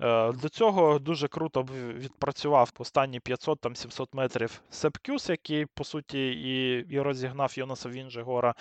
[0.00, 1.62] Е, до цього дуже круто
[1.98, 8.54] відпрацював останні 500-700 метрів Сепкюс, який, по суті, і і розігнав Йонаса Вінжегора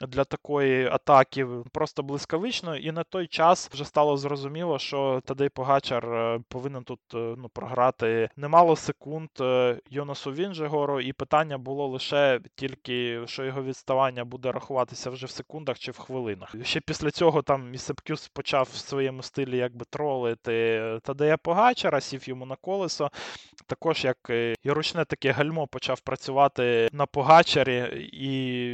[0.00, 2.76] для такої атаки просто блискавично.
[2.76, 7.48] І на той час вже стало зрозуміло, що Тадей Погачар е, повинен тут е, ну,
[7.48, 14.52] програти немало секунд е, Йонасу Вінжегору, і питання було лише тільки, що його відставання буде
[14.52, 16.54] рахуватися вже в секундах чи в хвилинах.
[16.62, 22.28] Ще після цього там і Сепкюс почав в своєму стилі якби тролити Тадея Погачара, сів
[22.28, 23.10] йому на колесо.
[23.66, 24.16] Також як
[24.62, 28.32] і ручне таке гальмо почав працювати на Погачарі, і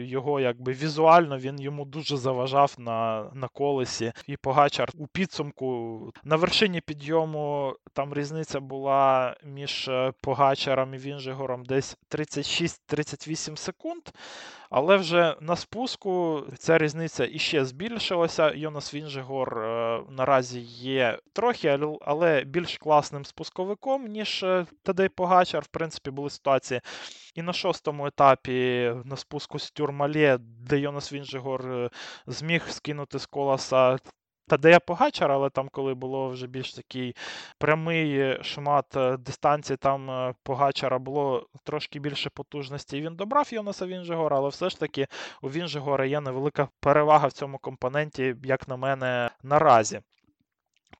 [0.08, 4.12] його якби візуально він йому дуже заважав на на колесі.
[4.26, 11.96] І Погачар у підсумку на вершині підйому там різниця була між Погачаром і Вінжегором десь
[12.10, 14.02] 36-38 секунд.
[14.70, 18.52] Але вже на спуску ця різниця іще збільшилася.
[18.54, 25.62] Йонас Вінжегор е, наразі є трохи, але більш класним спусковиком, ніж е, Тадей Погачар.
[25.62, 26.80] В принципі, були ситуації.
[27.34, 31.90] І на шостому етапі на спуску з Тюрмалє, де Йонас Вінжегор е,
[32.26, 33.98] зміг скинути з колеса
[34.48, 37.16] Тадея Погачара, але там, коли було вже більш такий
[37.58, 43.86] прямий шмат е, дистанції, там е, Погачара було трошки більше потужності, і він добрав Йонаса
[43.86, 45.06] Вінжегора, але все ж таки
[45.42, 50.00] у Вінжегора є невелика перевага в цьому компоненті, як на мене, наразі.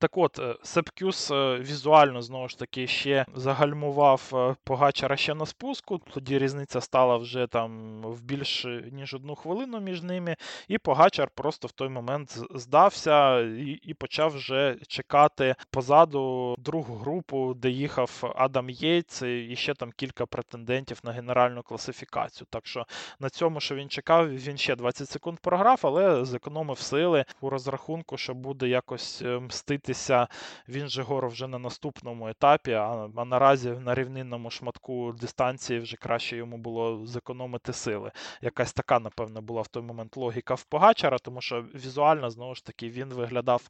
[0.00, 5.46] Так от, е, Сепкюс е, візуально знову ж таки ще загальмував е, Погачара ще на
[5.46, 5.98] спуску.
[5.98, 10.36] Тоді різниця стала вже там в більш ніж одну хвилину між ними.
[10.68, 17.54] І Погачар просто в той момент здався і і почав вже чекати позаду другу групу,
[17.54, 22.46] де їхав Адам Єйц і ще там кілька претендентів на генеральну класифікацію.
[22.50, 22.86] Так що
[23.20, 28.16] на цьому, що він чекав, він ще 20 секунд програв, але зекономив сили у розрахунку,
[28.16, 30.28] що буде якось мстити дивитися
[30.68, 35.96] він же гору вже на наступному етапі, а, а наразі на рівнинному шматку дистанції вже
[35.96, 38.10] краще йому було зекономити сили.
[38.42, 42.64] Якась така, напевно, була в той момент логіка в Погачара, тому що візуально, знову ж
[42.64, 43.68] таки, він виглядав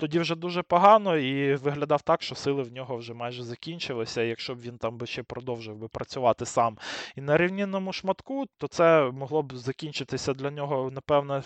[0.00, 4.22] тоді вже дуже погано і виглядав так, що сили в нього вже майже закінчилися.
[4.22, 6.78] Якщо б він там би ще продовжив би працювати сам
[7.16, 11.42] і на рівнинному шматку, то це могло б закінчитися для нього, напевно,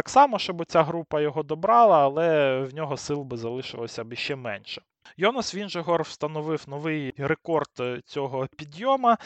[0.00, 4.36] так само, щоб ця група його добрала, але в нього сил би залишилося б ще
[4.36, 4.82] менше.
[5.16, 9.18] Йонас Вінжегор встановив новий рекорд е, цього підйома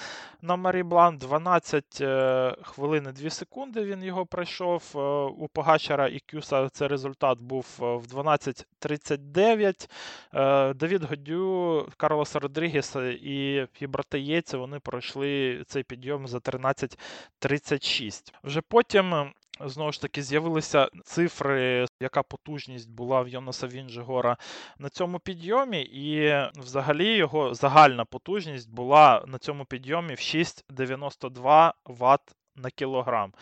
[0.42, 1.18] на Маріблан.
[1.18, 4.92] 12 е, хвилин і 2 секунди він його пройшов.
[4.94, 4.98] Е,
[5.38, 10.74] у Погачара і Кюса цей результат був в 12.39.
[10.74, 13.68] Давід Годю, Карлоса Родрігеса і
[14.12, 18.32] Єця вони пройшли цей підйом за 13.36.
[18.44, 24.36] Вже потім Знову ж таки, з'явилися цифри, яка потужність була в Йонаса Вінджигора
[24.78, 32.20] на цьому підйомі, і взагалі його загальна потужність була на цьому підйомі в 6,92 Вт
[32.56, 33.32] на кілограм.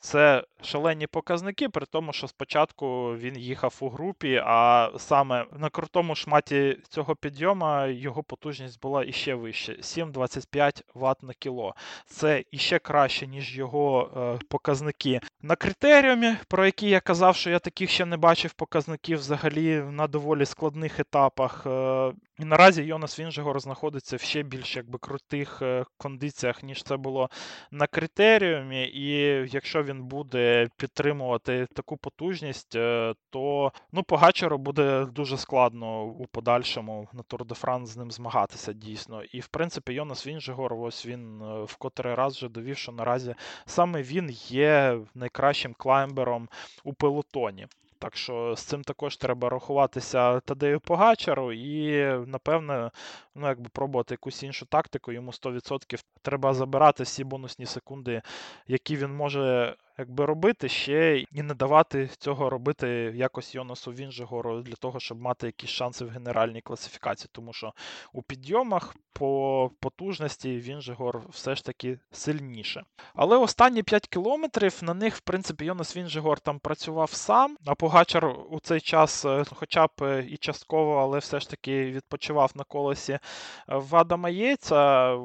[0.00, 6.14] Це шалені показники, при тому, що спочатку він їхав у групі, а саме на крутому
[6.14, 11.74] шматі цього підйома його потужність була іще вище 7,25 Вт на кіло.
[12.06, 17.58] Це іще краще, ніж його е, показники на критеріумі, про які я казав, що я
[17.58, 21.66] таких ще не бачив показників взагалі на доволі складних етапах.
[21.66, 26.96] Е, і наразі Йонас Вінжегор знаходиться в ще більш якби крутих е, кондиціях, ніж це
[26.96, 27.30] було
[27.70, 28.84] на критеріумі.
[28.84, 29.10] І
[29.52, 37.08] якщо він буде підтримувати таку потужність, е, то ну, Погачеру буде дуже складно у подальшому
[37.12, 39.22] на Тур де Франс з ним змагатися дійсно.
[39.22, 43.34] І в принципі, Йонас Вінжегор, ось він е, в котрий раз вже довів, що наразі
[43.66, 46.48] саме він є найкращим клаймбером
[46.84, 47.66] у пелотоні.
[47.98, 52.90] Так що з цим також треба рахуватися Тадею Погачару, і, напевне,
[53.34, 58.22] ну, якби пробувати якусь іншу тактику, йому 100% треба забирати всі бонусні секунди,
[58.66, 64.74] які він може якби робити ще і не давати цього робити якось Йонасу Вінжегору для
[64.74, 67.30] того, щоб мати якісь шанси в генеральній класифікації.
[67.32, 67.72] Тому що
[68.12, 72.82] у підйомах по потужності Вінжегор все ж таки сильніше.
[73.14, 78.34] Але останні 5 кілометрів на них, в принципі, Йонас Вінжегор там працював сам, а Погачар
[78.50, 82.64] у цей час, е, хоча б е, і частково, але все ж таки відпочивав на
[82.64, 83.20] колесі е,
[83.66, 84.78] в Адама Єйца.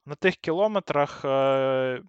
[0.06, 1.22] На тих кілометрах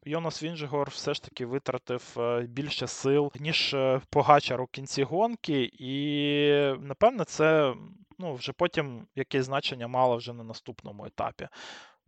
[0.04, 2.16] Йонас Вінжегор все ж таки витратив
[2.55, 7.74] більше сил, ніж е, Погачар у кінці гонки, і напевне це
[8.18, 11.48] ну, вже потім якесь значення мало вже на наступному етапі.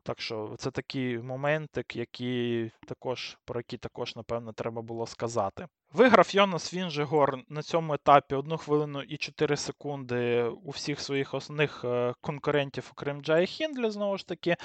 [0.07, 5.67] Так що це такий моментик, які також, про які також, напевно, треба було сказати.
[5.93, 11.85] Виграв Йонас Вінжегор на цьому етапі 1 хвилину і 4 секунди у всіх своїх основних
[11.85, 14.51] е, конкурентів, окрім Джая Хіндлі, знову ж таки.
[14.51, 14.57] Е,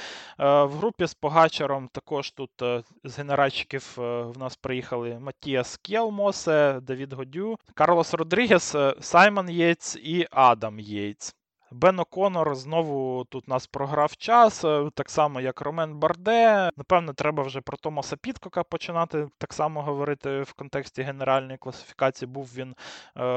[0.63, 7.13] в групі з Погачаром також тут е, з генеральщиків в нас приїхали Маттіас Скєльмосе, Давід
[7.13, 11.35] Годю, Карлос Родрігес, Саймон Єйц і Адам Єйц.
[11.72, 16.69] Бен О'Коннор знову тут нас програв час, е, так само, як Ромен Барде.
[16.78, 22.30] Напевно, треба вже про Томаса Підкока починати так само говорити в контексті генеральної класифікації.
[22.30, 22.76] Був він е,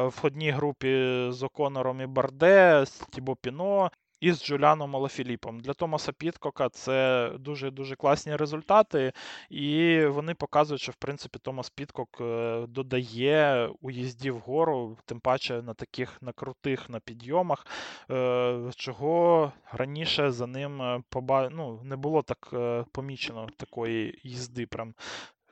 [0.05, 5.61] в одній групі з О'Коннором і Барде, з Тібо Піно і з Джуляном Алафіліпом.
[5.61, 9.13] Для Томаса Підкока це дуже-дуже класні результати,
[9.51, 15.63] і вони показують, що в принципі Томас Підкок е, додає у їзді вгору, тим паче
[15.63, 17.67] на таких на крутих на підйомах,
[18.11, 21.49] е, чого раніше за ним е, поба...
[21.53, 22.55] ну, не було так
[22.93, 24.95] помічено такої їзди, прям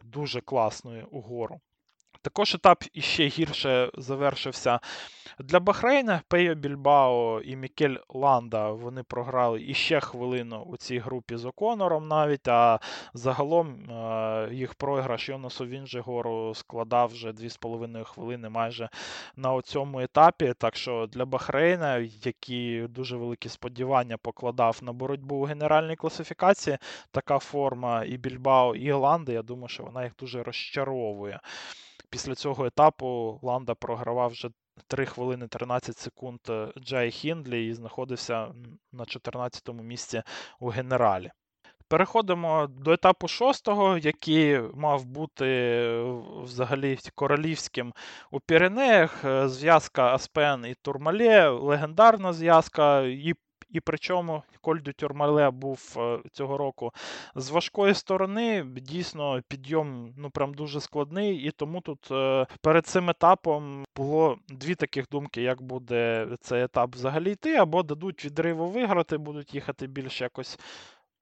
[0.04, 1.60] дуже класної угору.
[2.22, 4.80] Також етап іще гірше завершився
[5.38, 6.22] для Бахрейна.
[6.28, 12.48] Пейо Більбао і Мікель Ланда вони програли іще хвилину у цій групі з Оконором навіть,
[12.48, 12.80] а
[13.14, 18.88] загалом е, їх програш Йонасу Вінжегору складав вже 2,5 хвилини майже
[19.36, 20.54] на цьому етапі.
[20.58, 26.78] Так що для Бахрейна, які дуже великі сподівання покладав на боротьбу у генеральній класифікації,
[27.10, 31.40] така форма і Більбао, і Ланда, я думаю, що вона їх дуже розчаровує.
[32.12, 34.50] Після цього етапу Ланда програвав вже
[34.86, 38.54] 3 хвилини 13 секунд е, Джай Хіндлі і знаходився
[38.92, 40.22] на 14-му місці
[40.60, 41.30] у генералі.
[41.88, 46.02] Переходимо до етапу шостого, який мав бути е,
[46.42, 47.92] взагалі королівським
[48.30, 49.24] у Піренеях.
[49.24, 53.00] Е, зв'язка Аспен і Турмале, легендарна зв'язка.
[53.00, 53.34] і
[53.72, 56.92] і причому Коль дю Тюрмале був е, цього року
[57.34, 58.66] з важкої сторони.
[58.76, 64.74] Дійсно, підйом ну прям дуже складний, і тому тут е, перед цим етапом було дві
[64.74, 70.20] таких думки, як буде цей етап взагалі йти, або дадуть відриву виграти, будуть їхати більш
[70.20, 70.58] якось.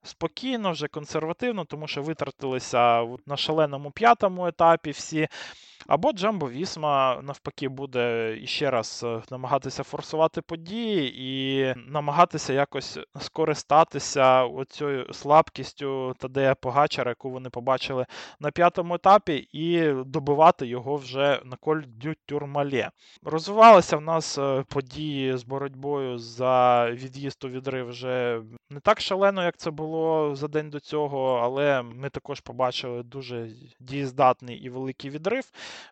[0.03, 5.29] Спокійно, вже консервативно, тому що витратилися на шаленому п'ятому етапі всі.
[5.87, 14.45] Або Джамбо Вісма навпаки буде іще раз е, намагатися форсувати події і намагатися якось скористатися
[14.45, 18.07] оцією слабкістю Тадея Погачара, яку вони побачили
[18.41, 22.91] на п'ятому етапі, і добивати його вже на Коль дю Турмале.
[23.23, 29.45] Розвивалися в нас е, події з боротьбою за від'їзд у відрив вже не так шалено,
[29.45, 33.49] як це було за день до цього, але ми також побачили дуже
[33.81, 35.45] дієздатний і великий відрив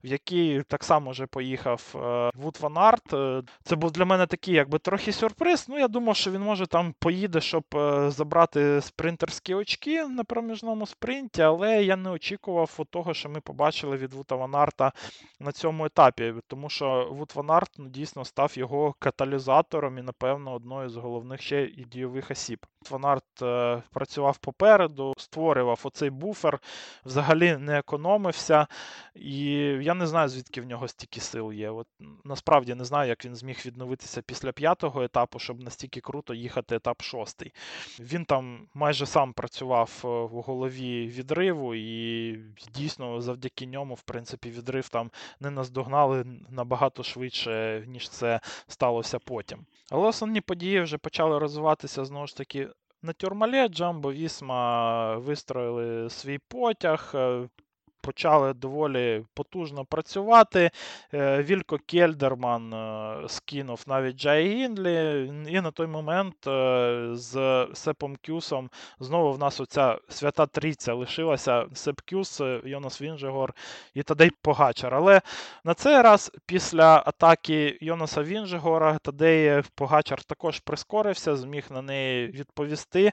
[0.05, 3.13] в який так само вже поїхав е, Вут Ван Арт.
[3.13, 5.67] Е, це був для мене такий, якби трохи сюрприз.
[5.69, 10.87] Ну, я думав, що він може там поїде, щоб е, забрати спринтерські очки на проміжному
[10.87, 14.93] спринті, але я не очікував того, що ми побачили від Вута Ван Арта
[15.41, 20.55] на цьому етапі, тому що Вут Ван Арт ну, дійсно став його каталізатором і, напевно,
[20.55, 26.61] одною з головних ще і дійових осіб Ванарт е, працював попереду, створював оцей буфер,
[27.05, 28.67] взагалі не економився.
[29.15, 29.51] І
[29.83, 31.71] я не знаю, звідки в нього стільки сил є.
[31.71, 31.87] От
[32.25, 37.03] Насправді не знаю, як він зміг відновитися після п'ятого етапу, щоб настільки круто їхати етап
[37.03, 37.53] шостий.
[38.01, 42.33] Він там майже сам працював е, в голові відриву, і
[42.75, 45.11] дійсно завдяки ньому, в принципі, відрив там
[45.41, 49.67] не наздогнали набагато швидше, ніж це сталося потім.
[49.91, 52.69] Але основні події вже почали розвиватися знову ж таки
[53.03, 53.69] на Тюрмале.
[53.69, 57.15] Джамбо Вісма вистроїли свій потяг.
[58.01, 60.71] Почали доволі потужно працювати.
[61.15, 68.17] Е, Вілько Кельдерман е, скинув навіть Джай Гінлі, і на той момент е, з Сепом
[68.27, 68.71] Кюсом
[69.01, 73.55] знову в нас оця свята трійця лишилася Сеп Кюс, Йонас Вінжегор
[73.95, 74.95] і Тадей Погачар.
[74.95, 75.21] Але
[75.65, 83.13] на цей раз після атаки Йонаса Вінжегора Тадей Погачар також прискорився, зміг на неї відповісти.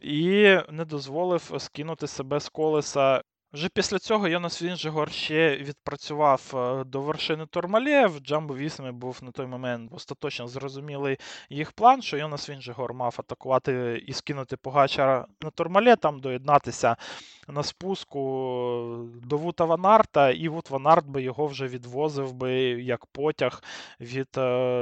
[0.00, 3.22] І не дозволив скинути себе з колеса
[3.52, 8.06] вже після цього Йонас Вінжегор ще відпрацював е, до вершини Тормалє.
[8.06, 11.16] В Джамбо 8 був на той момент остаточно зрозумілий
[11.50, 16.96] їх план, що Йонас Вінжегор мав атакувати і скинути Погачара на Тормалє, там доєднатися
[17.48, 18.20] на спуску
[19.22, 23.62] до Вута Ванарта, і Вут Ванарт би його вже відвозив би як потяг
[24.00, 24.30] від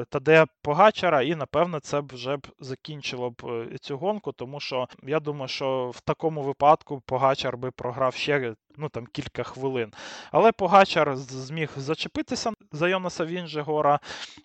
[0.08, 4.88] Таде Погачара, і напевно це б вже б закінчило б е, цю гонку, тому що
[5.02, 9.92] я думаю, що в такому випадку Погачар би програв ще ну там кілька хвилин.
[10.32, 14.00] Але Погачар зміг зачепитися за Йонаса Вінжегора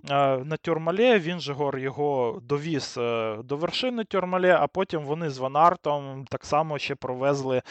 [0.09, 1.19] е, на Тюрмале.
[1.19, 6.95] Вінжегор його довіз е, до вершини Тюрмале, а потім вони з Ванартом так само ще
[6.95, 7.61] провезли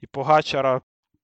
[0.00, 0.80] і Погачара.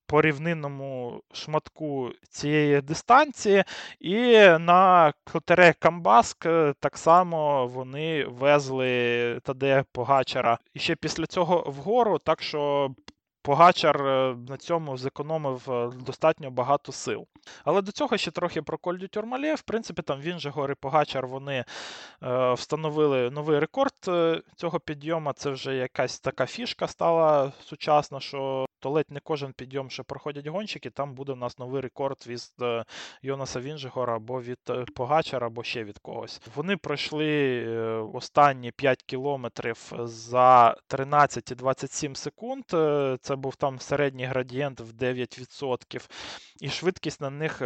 [0.09, 3.63] По рівнинному шматку цієї дистанції,
[3.99, 4.17] і
[4.59, 12.19] на Клотере Камбаск е, так само вони везли Таде Погачара і ще після цього вгору.
[12.19, 12.91] Так що
[13.47, 17.27] Погачар е, на цьому зекономив е, достатньо багато сил.
[17.63, 19.55] Але до цього ще трохи про Кольдю Тюрмалє.
[19.55, 21.65] В принципі, там він же гори Погачар вони
[22.23, 23.93] е, встановили новий рекорд
[24.55, 25.33] цього підйому.
[25.33, 30.47] Це вже якась така фішка стала сучасна, що то ледь не кожен підйом, що проходять
[30.47, 32.85] гонщики, там буде у нас новий рекорд від е,
[33.21, 36.41] Йонаса Вінжегора або від е, Погачара, або ще від когось.
[36.55, 37.79] Вони пройшли е,
[38.13, 42.63] останні 5 кілометрів за 13,27 секунд.
[43.21, 46.09] Це був там середній градієнт в 9%.
[46.61, 47.61] І швидкість на них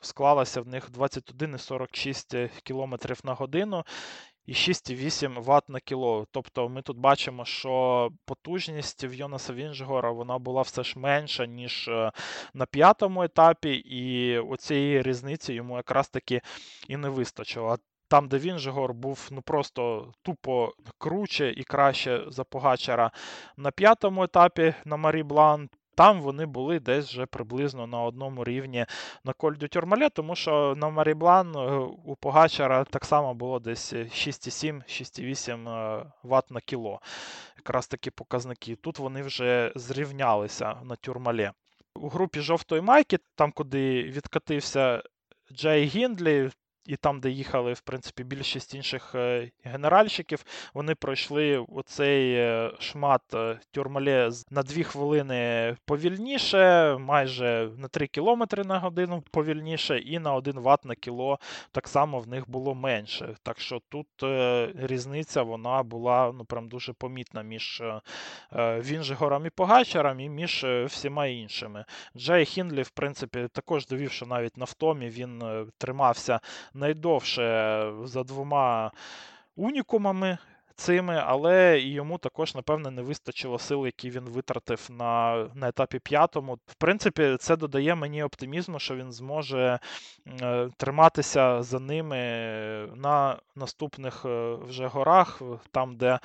[0.00, 3.84] склалася в них 21,46 км на годину
[4.46, 6.26] і 6,8 Вт на кіло.
[6.30, 11.88] Тобто ми тут бачимо, що потужність в Йонаса Вінжгора вона була все ж менша, ніж
[11.88, 12.12] е,
[12.54, 16.40] на п'ятому етапі, і оцієї різниці йому якраз таки
[16.88, 17.78] і не вистачило.
[18.08, 23.10] Там, де Вінжегор був ну просто тупо круче і краще за Погачара
[23.56, 28.86] на п'ятому етапі на Марі Блан, там вони були десь вже приблизно на одному рівні
[29.24, 35.68] на Кольдю Тюрмале, тому що на Маріблан е, у Погачара так само було десь 6,7-6,8
[35.68, 37.00] е, Вт на кіло.
[37.56, 38.76] Якраз такі показники.
[38.76, 41.52] Тут вони вже зрівнялися на тюрмале.
[41.94, 45.02] У групі жовтої майки, там, куди відкатився
[45.52, 46.50] Джей Гіндлі,
[46.86, 53.22] і там, де їхали, в принципі, більшість інших е, генеральщиків, вони пройшли оцей е, шмат
[53.34, 60.34] е, тюрмале на 2 хвилини повільніше, майже на 3 км на годину повільніше, і на
[60.34, 61.38] 1 Вт на кіло
[61.72, 63.36] так само в них було менше.
[63.42, 64.06] Так що тут
[64.76, 67.82] різниця вона була ну, прям дуже помітна між
[68.56, 71.84] Вінжегором і Погачаром і між всіма іншими.
[72.16, 75.42] Джей Хінлі, в принципі, також довів, що навіть на втомі він
[75.78, 76.40] тримався
[76.74, 77.42] найдовше
[78.04, 78.90] за двома
[79.56, 80.38] унікумами
[80.76, 85.98] цими, але і йому також, напевне, не вистачило сил, які він витратив на на етапі
[85.98, 86.58] п'ятому.
[86.66, 89.78] В принципі, це додає мені оптимізму, що він зможе
[90.42, 92.16] е, триматися за ними
[92.96, 96.18] на наступних е, вже горах, там, де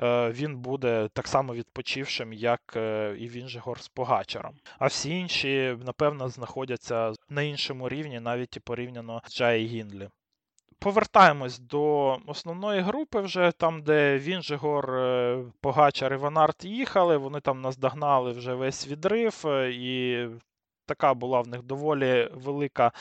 [0.00, 2.60] е, він буде так само відпочившим, як
[3.18, 4.54] і він же Вінжегор з Погачаром.
[4.78, 10.08] А всі інші, напевно, знаходяться на іншому рівні, навіть і порівняно з Джай Гіндлі
[10.78, 17.60] повертаємось до основної групи, вже там, де Вінжегор, е, Погачар і Ванарт їхали, вони там
[17.60, 20.26] наздогнали вже весь відрив, е, і
[20.86, 22.92] така була в них доволі велика,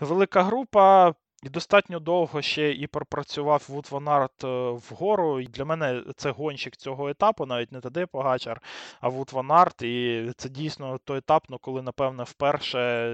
[0.00, 1.14] велика група.
[1.42, 5.40] І достатньо довго ще і пропрацював Вут Ван Арт е, вгору.
[5.40, 8.62] І Для мене це гонщик цього етапу, навіть не Тадей Погачар,
[9.00, 9.82] а Вут Ван Арт.
[9.82, 13.10] І це дійсно той етап, ну, коли, напевне, вперше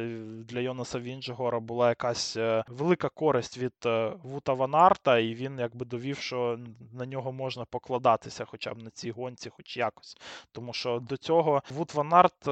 [0.49, 5.59] для Йонаса Вінджегора була якась е, велика користь від е, Вута Ван Арта, і він
[5.59, 6.59] якби довів, що
[6.93, 10.16] на нього можна покладатися хоча б на цій гонці, хоч якось.
[10.53, 12.47] Тому що до цього Вут Ван Арт,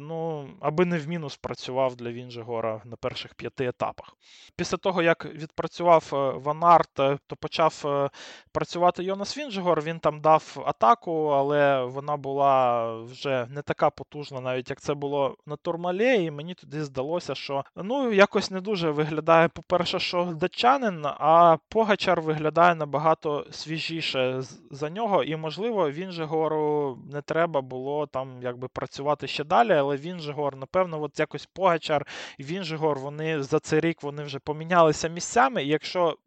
[0.00, 4.16] ну, аби не в мінус працював для Вінджегора на перших п'яти етапах.
[4.56, 8.10] Після того, як відпрацював е, Ван Арт, е, то почав е,
[8.52, 9.82] працювати Йонас Вінджегор.
[9.82, 15.36] Він там дав атаку, але вона була вже не така потужна, навіть як це було
[15.46, 16.24] на Турмалі.
[16.24, 22.20] І мені тоді здалося, що ну якось не дуже виглядає, по-перше, що датчанин, а Погачар
[22.20, 25.22] виглядає набагато свіжіше за нього.
[25.22, 31.18] І, можливо, Вінжегору не треба було там якби працювати ще далі, але Вінжегор, напевно, от
[31.18, 32.06] якось Погачар
[32.38, 35.64] і Вінжегор, вони за цей рік вони вже помінялися місцями.
[35.64, 36.18] І якщо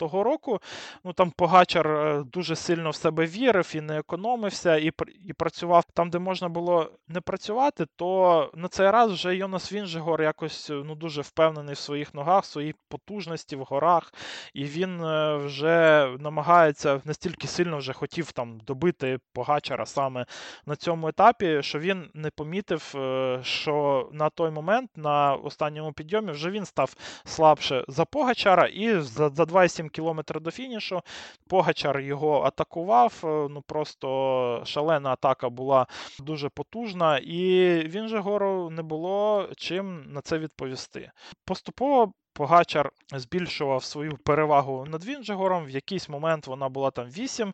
[0.00, 0.60] того року.
[1.04, 4.92] Ну там Погачар е, дуже сильно в себе вірив і не економився, і
[5.26, 10.22] і працював там, де можна було не працювати, то на цей раз вже Йонас Вінжегор
[10.22, 14.12] якось е, ну дуже впевнений в своїх ногах, в своїй потужності в горах,
[14.54, 20.26] і він е, вже намагається настільки сильно вже хотів там добити Погачара саме
[20.66, 22.94] на цьому етапі, що він не помітив,
[23.42, 26.94] що на той момент на останньому підйомі вже він став
[27.24, 31.00] слабше за Погачара, і за, за 2,7 кілометр до фінішу.
[31.48, 33.20] Погачар його атакував.
[33.24, 35.86] Е, ну Просто шалена атака була
[36.18, 41.10] дуже потужна, і він же гору не було чим на це відповісти.
[41.44, 42.12] Поступово.
[42.32, 45.64] Погачар збільшував свою перевагу над Вінджегором.
[45.64, 47.52] В якийсь момент вона була там 8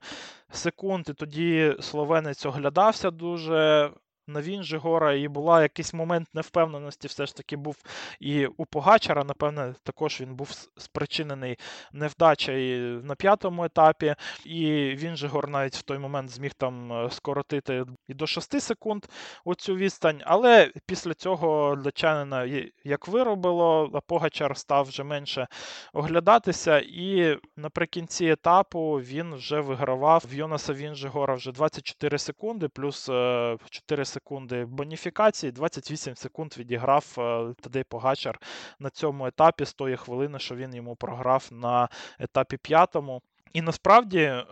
[0.50, 3.90] секунд, і тоді словенець оглядався дуже
[4.26, 7.76] на Вінжигора, і була якийсь момент невпевненості, все ж таки був
[8.20, 9.24] і у Погачара.
[9.24, 11.58] Напевне, також він був спричинений
[11.92, 14.14] невдачею на п'ятому етапі,
[14.44, 19.06] і Вінжигор навіть в той момент зміг там е, скоротити і до 6 секунд
[19.44, 20.22] оцю відстань.
[20.24, 25.46] Але після цього датчанина як виробило, а Погачар став вже менше
[25.92, 33.58] оглядатися, і наприкінці етапу він вже вигравав в Йонаса Вінжигора вже 24 секунди, плюс 4
[33.90, 38.40] е, секунди секунди боніфікації, 28 секунд відіграв е, Тадей Погачар
[38.78, 41.88] на цьому етапі з тої хвилини, що він йому програв на
[42.18, 43.22] етапі п'ятому.
[43.56, 44.44] І насправді е,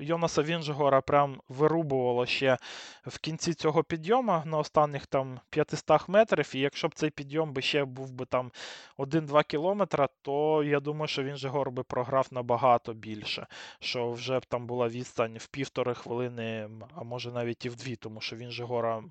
[0.00, 2.58] Йонаса Вінжегора прям вирубувало ще
[3.06, 6.50] в кінці цього підйому на останніх там 500 метрів.
[6.54, 8.52] І якщо б цей підйом би ще був би там
[8.98, 13.46] 1-2 кілометра, то я думаю, що Вінжегор би програв набагато більше.
[13.80, 17.96] Що вже б там була відстань в півтори хвилини, а може навіть і в дві,
[17.96, 19.02] тому що Вінжегора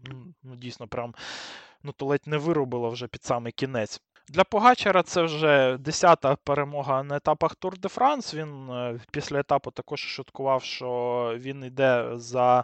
[0.44, 1.16] ну, дійсно прям
[1.84, 4.02] ну, то ледь не вирубило вже під самий кінець.
[4.28, 8.34] Для Погачера це вже десята перемога на етапах Тур де Франс.
[8.34, 12.64] Він е, після етапу також шуткував, що він йде за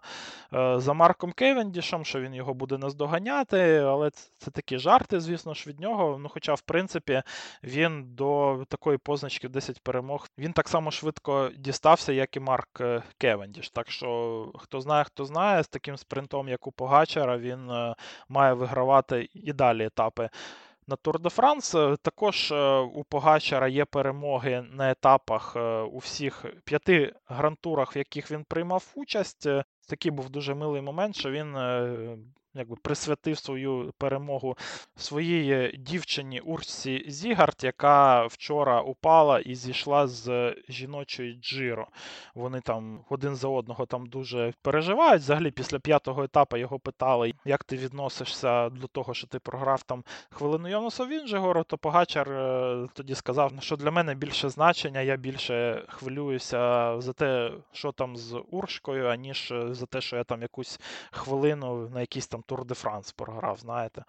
[0.54, 3.78] е, за Марком Кевендішем, що він його буде наздоганяти.
[3.78, 6.18] Але це такі жарти, звісно ж, від нього.
[6.22, 7.24] Ну, Хоча, в принципі,
[7.64, 13.04] він до такої позначки 10 перемог він так само швидко дістався, як і Марк е,
[13.18, 13.70] Кевендіш.
[13.70, 17.72] Так що, хто знає, хто знає, з таким спринтом, як у Погачера, він
[18.30, 20.30] має вигравати і далі етапи
[20.88, 21.72] на Тур де Франс.
[22.02, 28.32] Також е, у Погачара є перемоги на етапах е, у всіх п'яти грантурах, в яких
[28.32, 29.48] він приймав участь.
[29.88, 32.18] Такий був дуже милий момент, що він е,
[32.54, 34.58] якби присвятив свою перемогу
[34.96, 41.88] своїй дівчині Урсі Зігард, яка вчора упала і зійшла з жіночої джиро.
[42.36, 45.22] Вони там один за одного там дуже переживають.
[45.22, 50.04] Взагалі, після п'ятого етапу його питали, як ти відносишся до того, що ти програв там
[50.30, 55.86] хвилину Йонаса Вінджегору, то Погачар е, тоді сказав, що для мене більше значення, я більше
[55.90, 60.80] хвилююся за те, що там з Уршкою, аніж за те, що я там якусь
[61.12, 64.04] хвилину на якійсь там Тур де Франс програв, знаєте.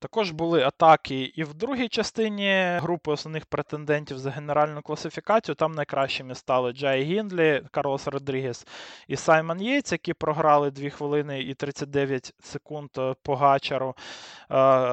[0.00, 5.54] Також були атаки і в другій частині групи основних претендентів за генеральну класифікацію.
[5.54, 8.66] Там найкращими стали Джай Гіндлі, Карлос Родрігес
[9.08, 13.88] і Саймон Єйц, які програли 2 хвилини і 39 секунд е, по гачару.
[13.88, 13.94] Е,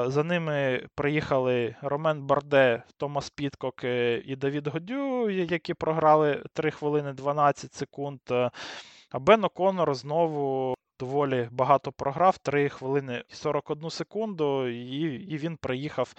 [0.07, 3.83] за ними приїхали Ромен Барде, Томас Підкок
[4.25, 8.19] і Давід Годю, які програли 3 хвилини 12 секунд.
[8.31, 8.51] Е,
[9.11, 15.57] а Бен О'Коннор знову доволі багато програв, 3 хвилини і 41 секунду, і і він
[15.57, 16.13] приїхав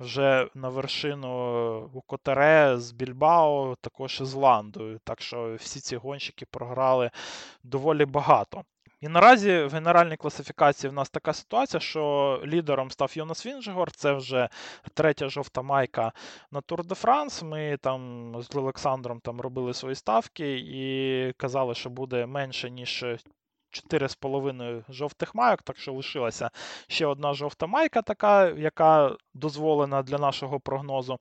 [0.00, 5.00] вже на вершину у Котере з Більбао, також із Ландою.
[5.04, 7.10] Так що всі ці гонщики програли
[7.62, 8.64] доволі багато.
[9.02, 14.12] І наразі в генеральній класифікації в нас така ситуація, що лідером став Йонас Вінжегор, це
[14.12, 14.48] вже
[14.94, 16.12] третя жовта майка
[16.50, 17.42] на Тур де Франс.
[17.42, 23.04] Ми там з Олександром там робили свої ставки і казали, що буде менше, ніж
[23.72, 26.50] 4,5 жовтих майок, так що лишилася
[26.88, 31.18] ще одна жовта майка, така, яка дозволена для нашого прогнозу.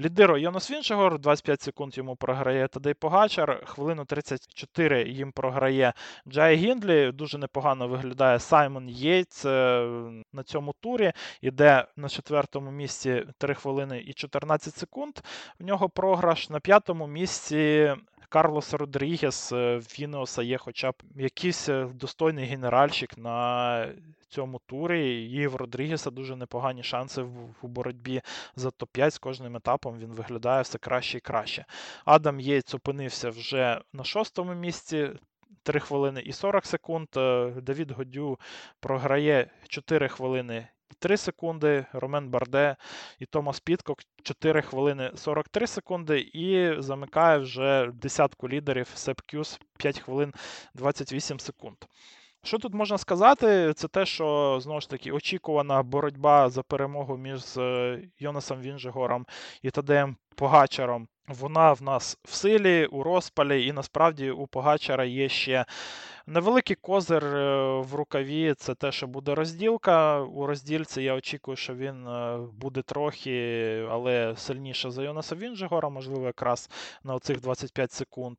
[0.00, 5.92] Лідирує Йонас Віншегор, 25 секунд йому програє Тадей Погачар, хвилину 34 їм програє
[6.28, 7.12] Джай Гіндлі.
[7.12, 9.86] Дуже непогано виглядає Саймон Єйц е,
[10.32, 11.12] на цьому турі.
[11.40, 15.18] Іде на четвертому місці 3 хвилини і 14 секунд.
[15.58, 17.92] В нього програш на п'ятому місці
[18.34, 23.88] Карлос Родрігес е, в Вінеоса є хоча б якийсь е, достойний генеральщик на
[24.28, 25.24] цьому турі.
[25.24, 28.22] І в Родрігеса дуже непогані шанси в боротьбі
[28.56, 31.64] за топ-5 з кожним етапом він виглядає все краще і краще.
[32.04, 35.10] Адам Єйц опинився вже на шостому місці.
[35.62, 37.08] 3 хвилини і 40 секунд.
[37.16, 38.38] Е, Давід Годю
[38.80, 40.68] програє 4 хвилини
[41.04, 42.76] 3 секунди, Ромен Барде
[43.18, 49.98] і Томас Підкок 4 хвилини 43 секунди, і замикає вже десятку лідерів Сеп Кюс 5
[50.00, 50.34] хвилин
[50.74, 51.76] 28 секунд.
[52.42, 53.72] Що тут можна сказати?
[53.76, 59.26] Це те, що знову ж таки очікувана боротьба за перемогу між е, Йонасом Вінжегором
[59.62, 61.08] і Тадеєм Погачаром.
[61.28, 65.64] Вона в нас в силі, у розпалі, і насправді у Погачара є ще
[66.26, 70.20] Невеликий козир е, в рукаві це те, що буде розділка.
[70.20, 76.26] У роздільці я очікую, що він е, буде трохи, але сильніше за Йонаса Вінжегора, можливо,
[76.26, 76.70] якраз
[77.02, 78.36] на оцих 25 секунд.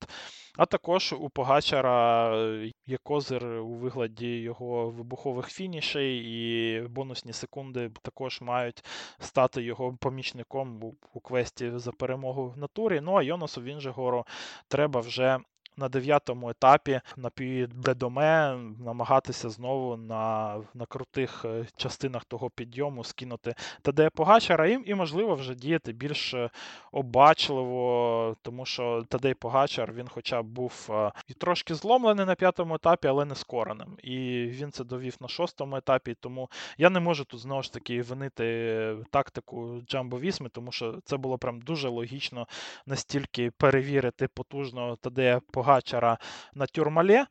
[0.58, 7.92] А також у Погачара е, є козир у вигляді його вибухових фінішей, і бонусні секунди
[8.02, 8.84] також мають
[9.20, 10.84] стати його помічником
[11.14, 13.02] у квесті за перемогу в натурі.
[13.04, 14.26] Ну а Йонасу Вінжегору
[14.68, 15.40] треба вже
[15.78, 17.30] на дев'ятому етапі на
[17.76, 24.96] Бредоме намагатися знову на на крутих е, частинах того підйому скинути Тадея Погачара і, і,
[24.96, 26.50] можливо, вже діяти більш е,
[26.92, 32.76] обачливо, тому що Тадей Погачар він хоча б був е, і трошки зломлений на п'ятому
[32.76, 33.98] етапі, але не скореним.
[34.04, 36.16] І він це довів на шостому етапі.
[36.20, 41.18] Тому я не можу тут знову ж таки винити тактику Джамбо Вісми, тому що це
[41.18, 42.48] було прям дуже логічно
[42.86, 46.18] настільки перевірити потужного Тадея Погачара Погачара
[46.54, 47.26] на тюрмале.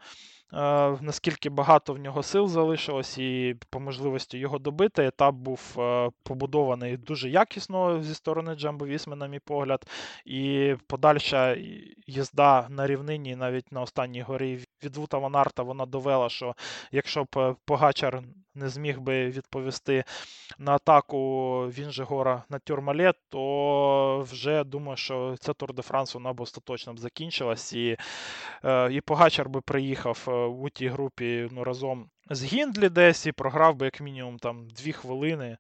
[0.53, 5.07] Е, наскільки багато в нього сил залишилось, і по можливості його добити.
[5.07, 9.87] Етап був е, побудований дуже якісно зі сторони Джамбо Вісми, на мій погляд.
[10.25, 11.57] І подальша
[12.07, 16.55] їзда на рівнині, навіть на останній горі від Вута Ванарта, вона довела, що
[16.93, 18.23] якщо б е, Погачар
[18.55, 20.05] не зміг би відповісти
[20.59, 26.41] на атаку Вінжегора на Тюрмале, то вже думаю, що ця Тур де Франс вона б
[26.41, 27.73] остаточно б закінчилась.
[27.73, 27.97] І
[28.91, 30.29] і Погачар би приїхав
[30.61, 34.93] у тій групі ну, разом з Гіндлі десь і програв би як мінімум там 2
[34.93, 35.59] хвилини, е,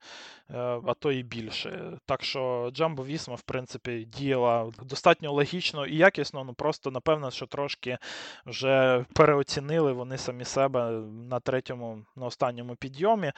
[0.87, 1.99] а то і більше.
[2.07, 7.47] Так що Джамбо Вісма, в принципі, діяла достатньо логічно і якісно, ну просто напевно, що
[7.47, 7.99] трошки
[8.47, 10.91] вже переоцінили вони самі себе
[11.31, 13.33] на третьому, на останньому підйомі.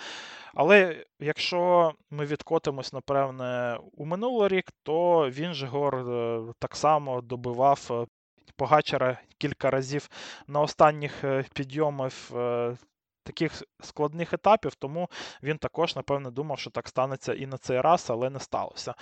[0.55, 7.21] Але якщо ми відкотимось, напевне, у минулий рік, то він же гор е, так само
[7.21, 8.07] добивав е,
[8.59, 10.09] Погачара кілька разів
[10.47, 11.25] на останніх
[11.55, 12.13] підйомах
[13.27, 15.09] таких складних етапів, тому
[15.43, 18.95] він також, напевне, думав, що так станеться і на цей раз, але не сталося.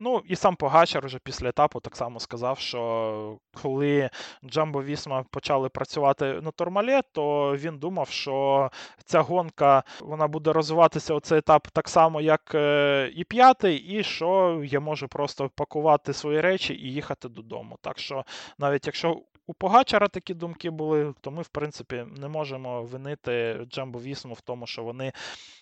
[0.00, 4.10] Ну, і сам Погачар вже після етапу так само сказав, що коли
[4.44, 8.70] Джамбо Вісма почали працювати на Тормалі, то він думав, що
[9.04, 14.02] ця гонка вона буде розвиватися у цей етап так само, як е, і п'ятий, і
[14.02, 17.78] що я можу просто пакувати свої речі і їхати додому.
[17.80, 18.24] Так що
[18.58, 24.00] навіть якщо у Погачара такі думки були, то ми, в принципі, не можемо винити Джамбо
[24.00, 25.12] Вісму в тому, що вони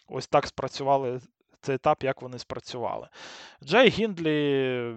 [0.08, 1.20] ось так спрацювали
[1.60, 3.08] цей етап, як вони спрацювали.
[3.64, 4.32] Джей Гіндлі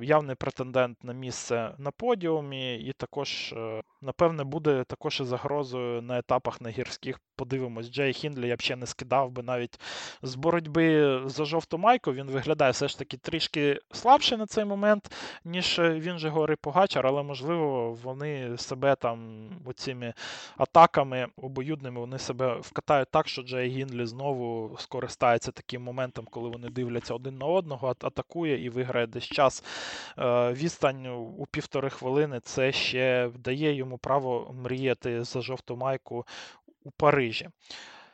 [0.02, 6.18] явний претендент на місце на подіумі, і також, е, напевне, буде також і загрозою на
[6.18, 7.20] етапах на гірських.
[7.36, 9.80] Подивимось, Джей Хіндлі я б ще не скидав би навіть
[10.22, 12.14] з боротьби за жовту майку.
[12.14, 17.08] Він виглядає все ж таки трішки слабше на цей момент, ніж він же Гори Погачар,
[17.08, 20.14] але можливо вони себе там оціми
[20.58, 26.70] атаками обоюдними вони себе вкатають так, що Джей Гінлі знову скористається таким моментом, коли вони
[26.70, 29.64] дивляться один на одного, атакує і виграє десь час.
[30.18, 36.26] Е, відстань у півтори хвилини це ще дає йому право мріяти за жовту майку
[36.84, 37.50] у Парижі.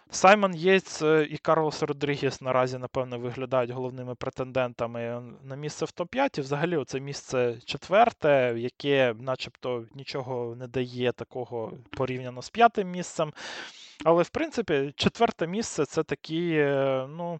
[0.09, 6.37] Саймон Єйц е, і Карлос Родрігес наразі, напевно, виглядають головними претендентами на місце в топ-5.
[6.37, 13.33] І взагалі це місце четверте, яке начебто нічого не дає такого порівняно з п'ятим місцем.
[14.03, 17.39] Але, в принципі, четверте місце це такі, е, ну,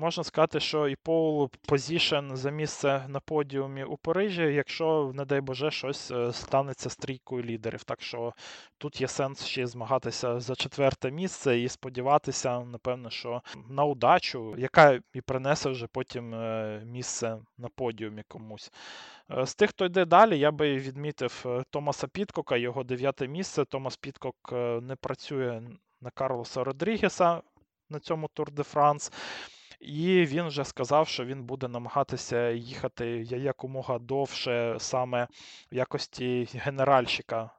[0.00, 5.40] можна сказати, що і pole position за місце на подіумі у Парижі, якщо, не дай
[5.40, 7.84] Боже, щось е, станеться з трійкою лідерів.
[7.84, 8.32] Так що
[8.78, 15.00] тут є сенс ще змагатися за четверте місце і сподіватися, напевно, що на удачу, яка
[15.14, 18.72] і принесе вже потім е, місце на подіумі комусь.
[19.44, 23.64] З тих, хто йде далі, я би відмітив Томаса Підкока, його дев'яте місце.
[23.64, 24.36] Томас Підкок
[24.82, 25.62] не працює
[26.00, 27.42] на Карлоса Родрігеса
[27.90, 29.12] на цьому Тур де Франс.
[29.80, 35.28] І він вже сказав, що він буде намагатися їхати якомога довше саме
[35.72, 37.50] в якості генеральщика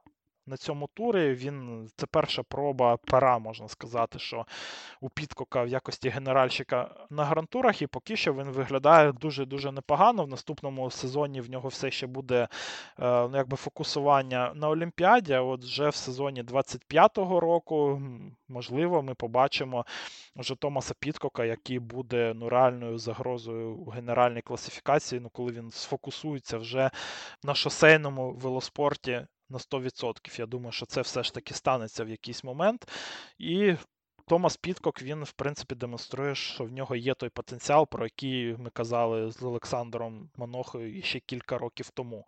[0.46, 1.34] на цьому турі.
[1.34, 4.46] Він це перша проба пера, можна сказати, що
[5.00, 10.24] у Підкока в якості генеральщика на грантурах, і поки що він виглядає дуже-дуже непогано.
[10.24, 12.48] В наступному сезоні в нього все ще буде е,
[12.98, 15.32] ну, якби фокусування на Олімпіаді.
[15.32, 18.02] А от вже в сезоні 25-го року,
[18.48, 19.86] можливо, ми побачимо
[20.36, 26.58] вже Томаса Підкока, який буде ну, реальною загрозою у генеральній класифікації, ну коли він сфокусується
[26.58, 26.90] вже
[27.42, 30.38] на шосейному велоспорті на 100%.
[30.40, 32.88] Я думаю, що це все ж таки станеться в якийсь момент.
[33.38, 33.74] І
[34.26, 38.70] Томас Підкок, він, в принципі, демонструє, що в нього є той потенціал, про який ми
[38.70, 42.26] казали з Олександром Манохою ще кілька років тому.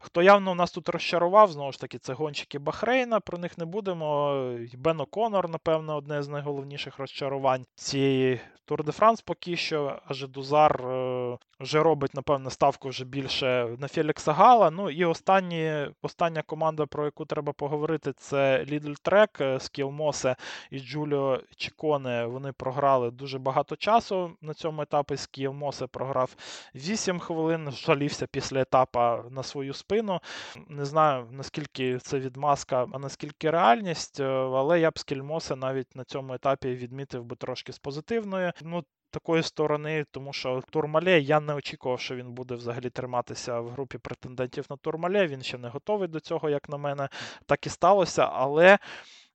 [0.00, 4.34] Хто явно нас тут розчарував, знову ж таки, це гонщики Бахрейна, про них не будемо.
[4.74, 10.86] Бен О'Конор, напевно, одне з найголовніших розчарувань цієї Тур де Франс поки що, аже Дузар
[10.86, 14.70] е, вже робить, напевно, ставку вже більше на Фелікса Гала.
[14.70, 20.36] Ну і останні, остання команда, про яку треба поговорити, це Lidl Trek з Кілмосе
[20.70, 22.26] і Джуліо Чіконе.
[22.26, 25.16] Вони програли дуже багато часу на цьому етапі.
[25.16, 26.36] З Кілмосе програв
[26.74, 28.98] 8 хвилин, жалівся після етапу
[29.30, 30.20] на свою спину.
[30.68, 35.96] Не знаю, наскільки це відмазка, а наскільки реальність, е, але я б з Кільмосе навіть
[35.96, 41.40] на цьому етапі відмітив би трошки з позитивної ну, такої сторони, тому що Турмале я
[41.40, 45.26] не очікував, що він буде взагалі триматися в групі претендентів на Турмале.
[45.26, 47.08] Він ще не готовий до цього, як на мене,
[47.46, 48.28] так і сталося.
[48.32, 48.78] Але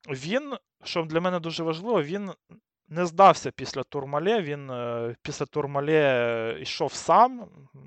[0.08, 2.32] він, що для мене дуже важливо, він.
[2.92, 7.42] Не здався після Турмале, він е, після Турмале йшов сам,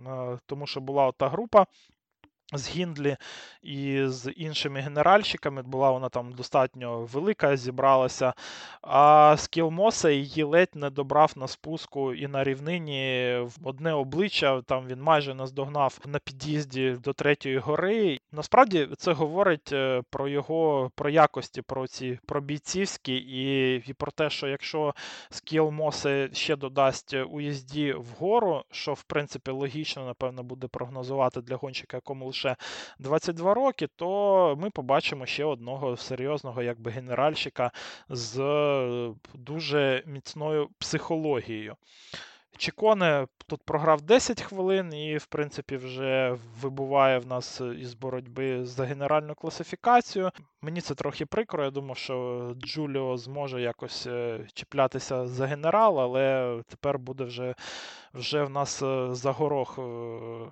[0.06, 1.66] е, тому що була ота група,
[2.52, 3.16] з Гіндлі
[3.62, 5.62] і з іншими генеральщиками.
[5.62, 8.34] Була вона там достатньо велика, зібралася.
[8.82, 14.62] А Скілмоса її ледь не добрав на спуску і на рівнині в одне обличчя.
[14.62, 18.18] Там він майже наздогнав на під'їзді до третьої гори.
[18.32, 24.12] Насправді це говорить е, про його про якості, про ці про бійцівські, і і про
[24.12, 24.94] те, що якщо
[25.30, 32.26] Скілмосе ще додасть уїзді вгору, що в принципі логічно, напевно, буде прогнозувати для гонщика, якому
[32.26, 32.56] лише лише
[32.98, 37.70] 22 роки, то ми побачимо ще одного серйозного якби генеральщика
[38.08, 41.76] з е, дуже міцною психологією.
[42.56, 48.84] Чіконе тут програв 10 хвилин і, в принципі, вже вибуває в нас із боротьби за
[48.84, 50.30] генеральну класифікацію.
[50.62, 51.64] Мені це трохи прикро.
[51.64, 57.54] Я думав, що Джуліо зможе якось е, чіплятися за генерал, але тепер буде вже
[58.14, 59.78] вже в нас е, за горох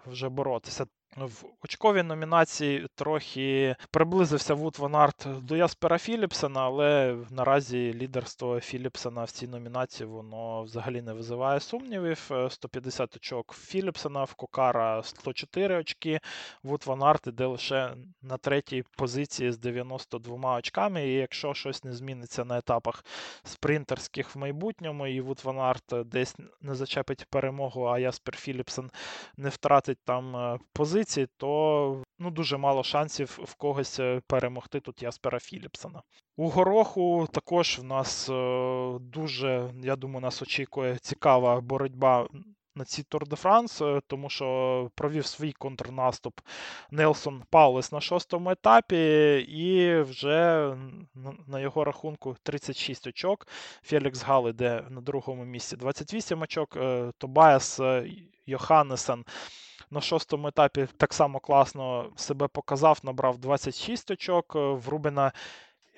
[0.07, 0.87] вже боротися.
[1.17, 9.25] В очковій номінації трохи приблизився Вут Ван Арт до Яспера Філіпсена, але наразі лідерство Філіпсена
[9.25, 12.31] в цій номінації воно взагалі не визиває сумнівів.
[12.49, 16.21] 150 очок Філіпсена, в Кокара 104 очки.
[16.63, 21.09] Вут Ван Арт іде лише на третій позиції з 92 очками.
[21.09, 23.05] І якщо щось не зміниться на етапах
[23.45, 28.91] спринтерських в майбутньому, і Вут Ван Арт десь не зачепить перемогу, а Яспер Філіпсен
[29.37, 30.59] не втратить там е,
[31.01, 36.03] позиції, то ну, дуже мало шансів в когось е, перемогти тут Яспера Філіпсена.
[36.37, 42.29] У гороху також в нас е, дуже, я думаю, нас очікує цікава боротьба.
[42.75, 46.41] На цій Тур де Франс, е, тому що провів свій контрнаступ
[46.91, 50.75] Нелсон Паулес на шостому етапі, і вже
[51.47, 53.47] на його рахунку 36 очок.
[53.83, 56.79] Фелікс Гал іде на другому місці 28 очок.
[57.19, 57.81] Тобіас
[58.47, 59.25] Йоханнессен
[59.91, 64.55] на шостому етапі так само класно себе показав, набрав 26 очок.
[64.55, 65.33] В Рубена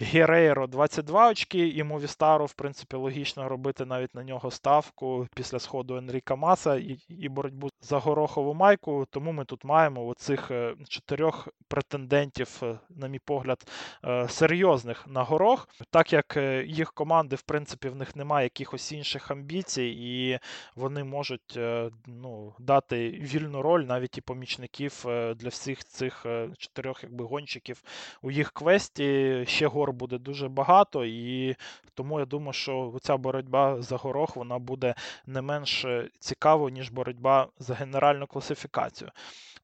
[0.02, 5.96] Герейро 22 очки, і Мовістару, в принципі, логічно робити навіть на нього ставку після сходу
[5.96, 9.06] Енріка Маса і і боротьбу за горохову майку.
[9.10, 13.64] Тому ми тут маємо оцих е, чотирьох претендентів, е, на мій погляд,
[14.04, 19.30] е, серйозних на горох, так як їх команди, в принципі, в них немає якихось інших
[19.30, 20.38] амбіцій, і
[20.76, 21.58] вони можуть
[22.06, 25.02] ну, дати вільну роль навіть і помічників
[25.36, 26.26] для всіх цих
[26.58, 27.82] чотирьох якби гонщиків
[28.22, 29.44] у їх квесті.
[29.46, 31.56] Ще гор буде дуже багато, і
[31.94, 34.94] тому я думаю, що ця боротьба за горох вона буде
[35.26, 39.10] не менш е, цікавою, ніж боротьба за генеральну класифікацію.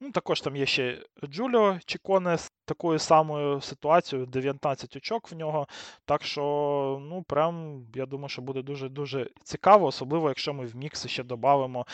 [0.00, 5.66] Ну, також там є ще Джуліо Чіконе з такою самою ситуацією, 19 очок в нього.
[6.04, 6.42] Так що,
[7.02, 11.86] ну, прям, я думаю, що буде дуже-дуже цікаво, особливо, якщо ми в мікс ще додамо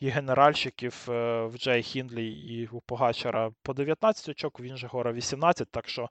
[0.00, 5.12] і генеральщиків е, в Джей Хіндлі і у Погачара по 19 очок, він же гора
[5.12, 5.68] 18.
[5.70, 6.08] Так що,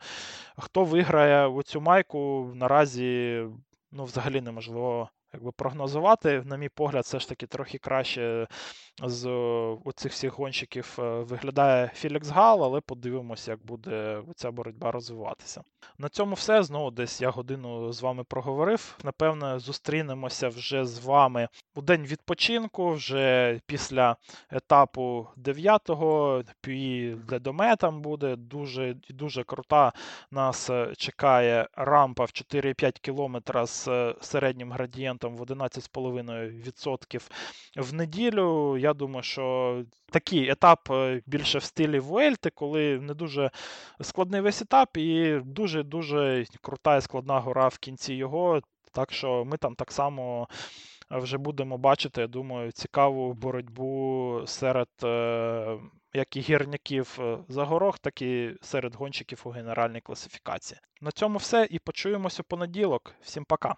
[0.58, 3.42] хто виграє у цю майку, наразі
[3.92, 6.44] ну, взагалі неможливо якби прогнозувати.
[6.46, 8.48] На мій погляд, все ж таки трохи краще
[9.04, 9.30] з
[9.86, 15.64] оцих всіх гонщиків е, виглядає Філікс Гал, але подивимося, як буде ця боротьба розвиватися.
[15.98, 16.64] На цьому все.
[16.64, 18.98] Знову десь я годину з вами проговорив.
[19.04, 24.16] Напевно, зустрінемося вже з вами у день відпочинку, вже після
[24.50, 26.44] етапу 9-го.
[26.62, 29.94] Пі для там буде дуже дуже крута.
[30.32, 37.30] Нас е, чекає рампа в 4,5 км з е, середнім градієнтом в 11,5%
[37.78, 38.78] в неділю.
[38.78, 43.52] Я думаю, що такий етап е, більше в стилі Вуельти, коли не дуже
[44.02, 48.62] складний весь етап, і дуже-дуже крута і складна гора в кінці його.
[48.92, 50.48] Так що ми там так само
[51.12, 55.80] вже будемо бачити, я думаю, цікаву боротьбу серед е,
[56.14, 60.80] як і гірників е, за горох, так і серед гонщиків у генеральній класифікації.
[61.02, 63.16] На цьому все і почуємося понеділок.
[63.22, 63.76] Всім пока.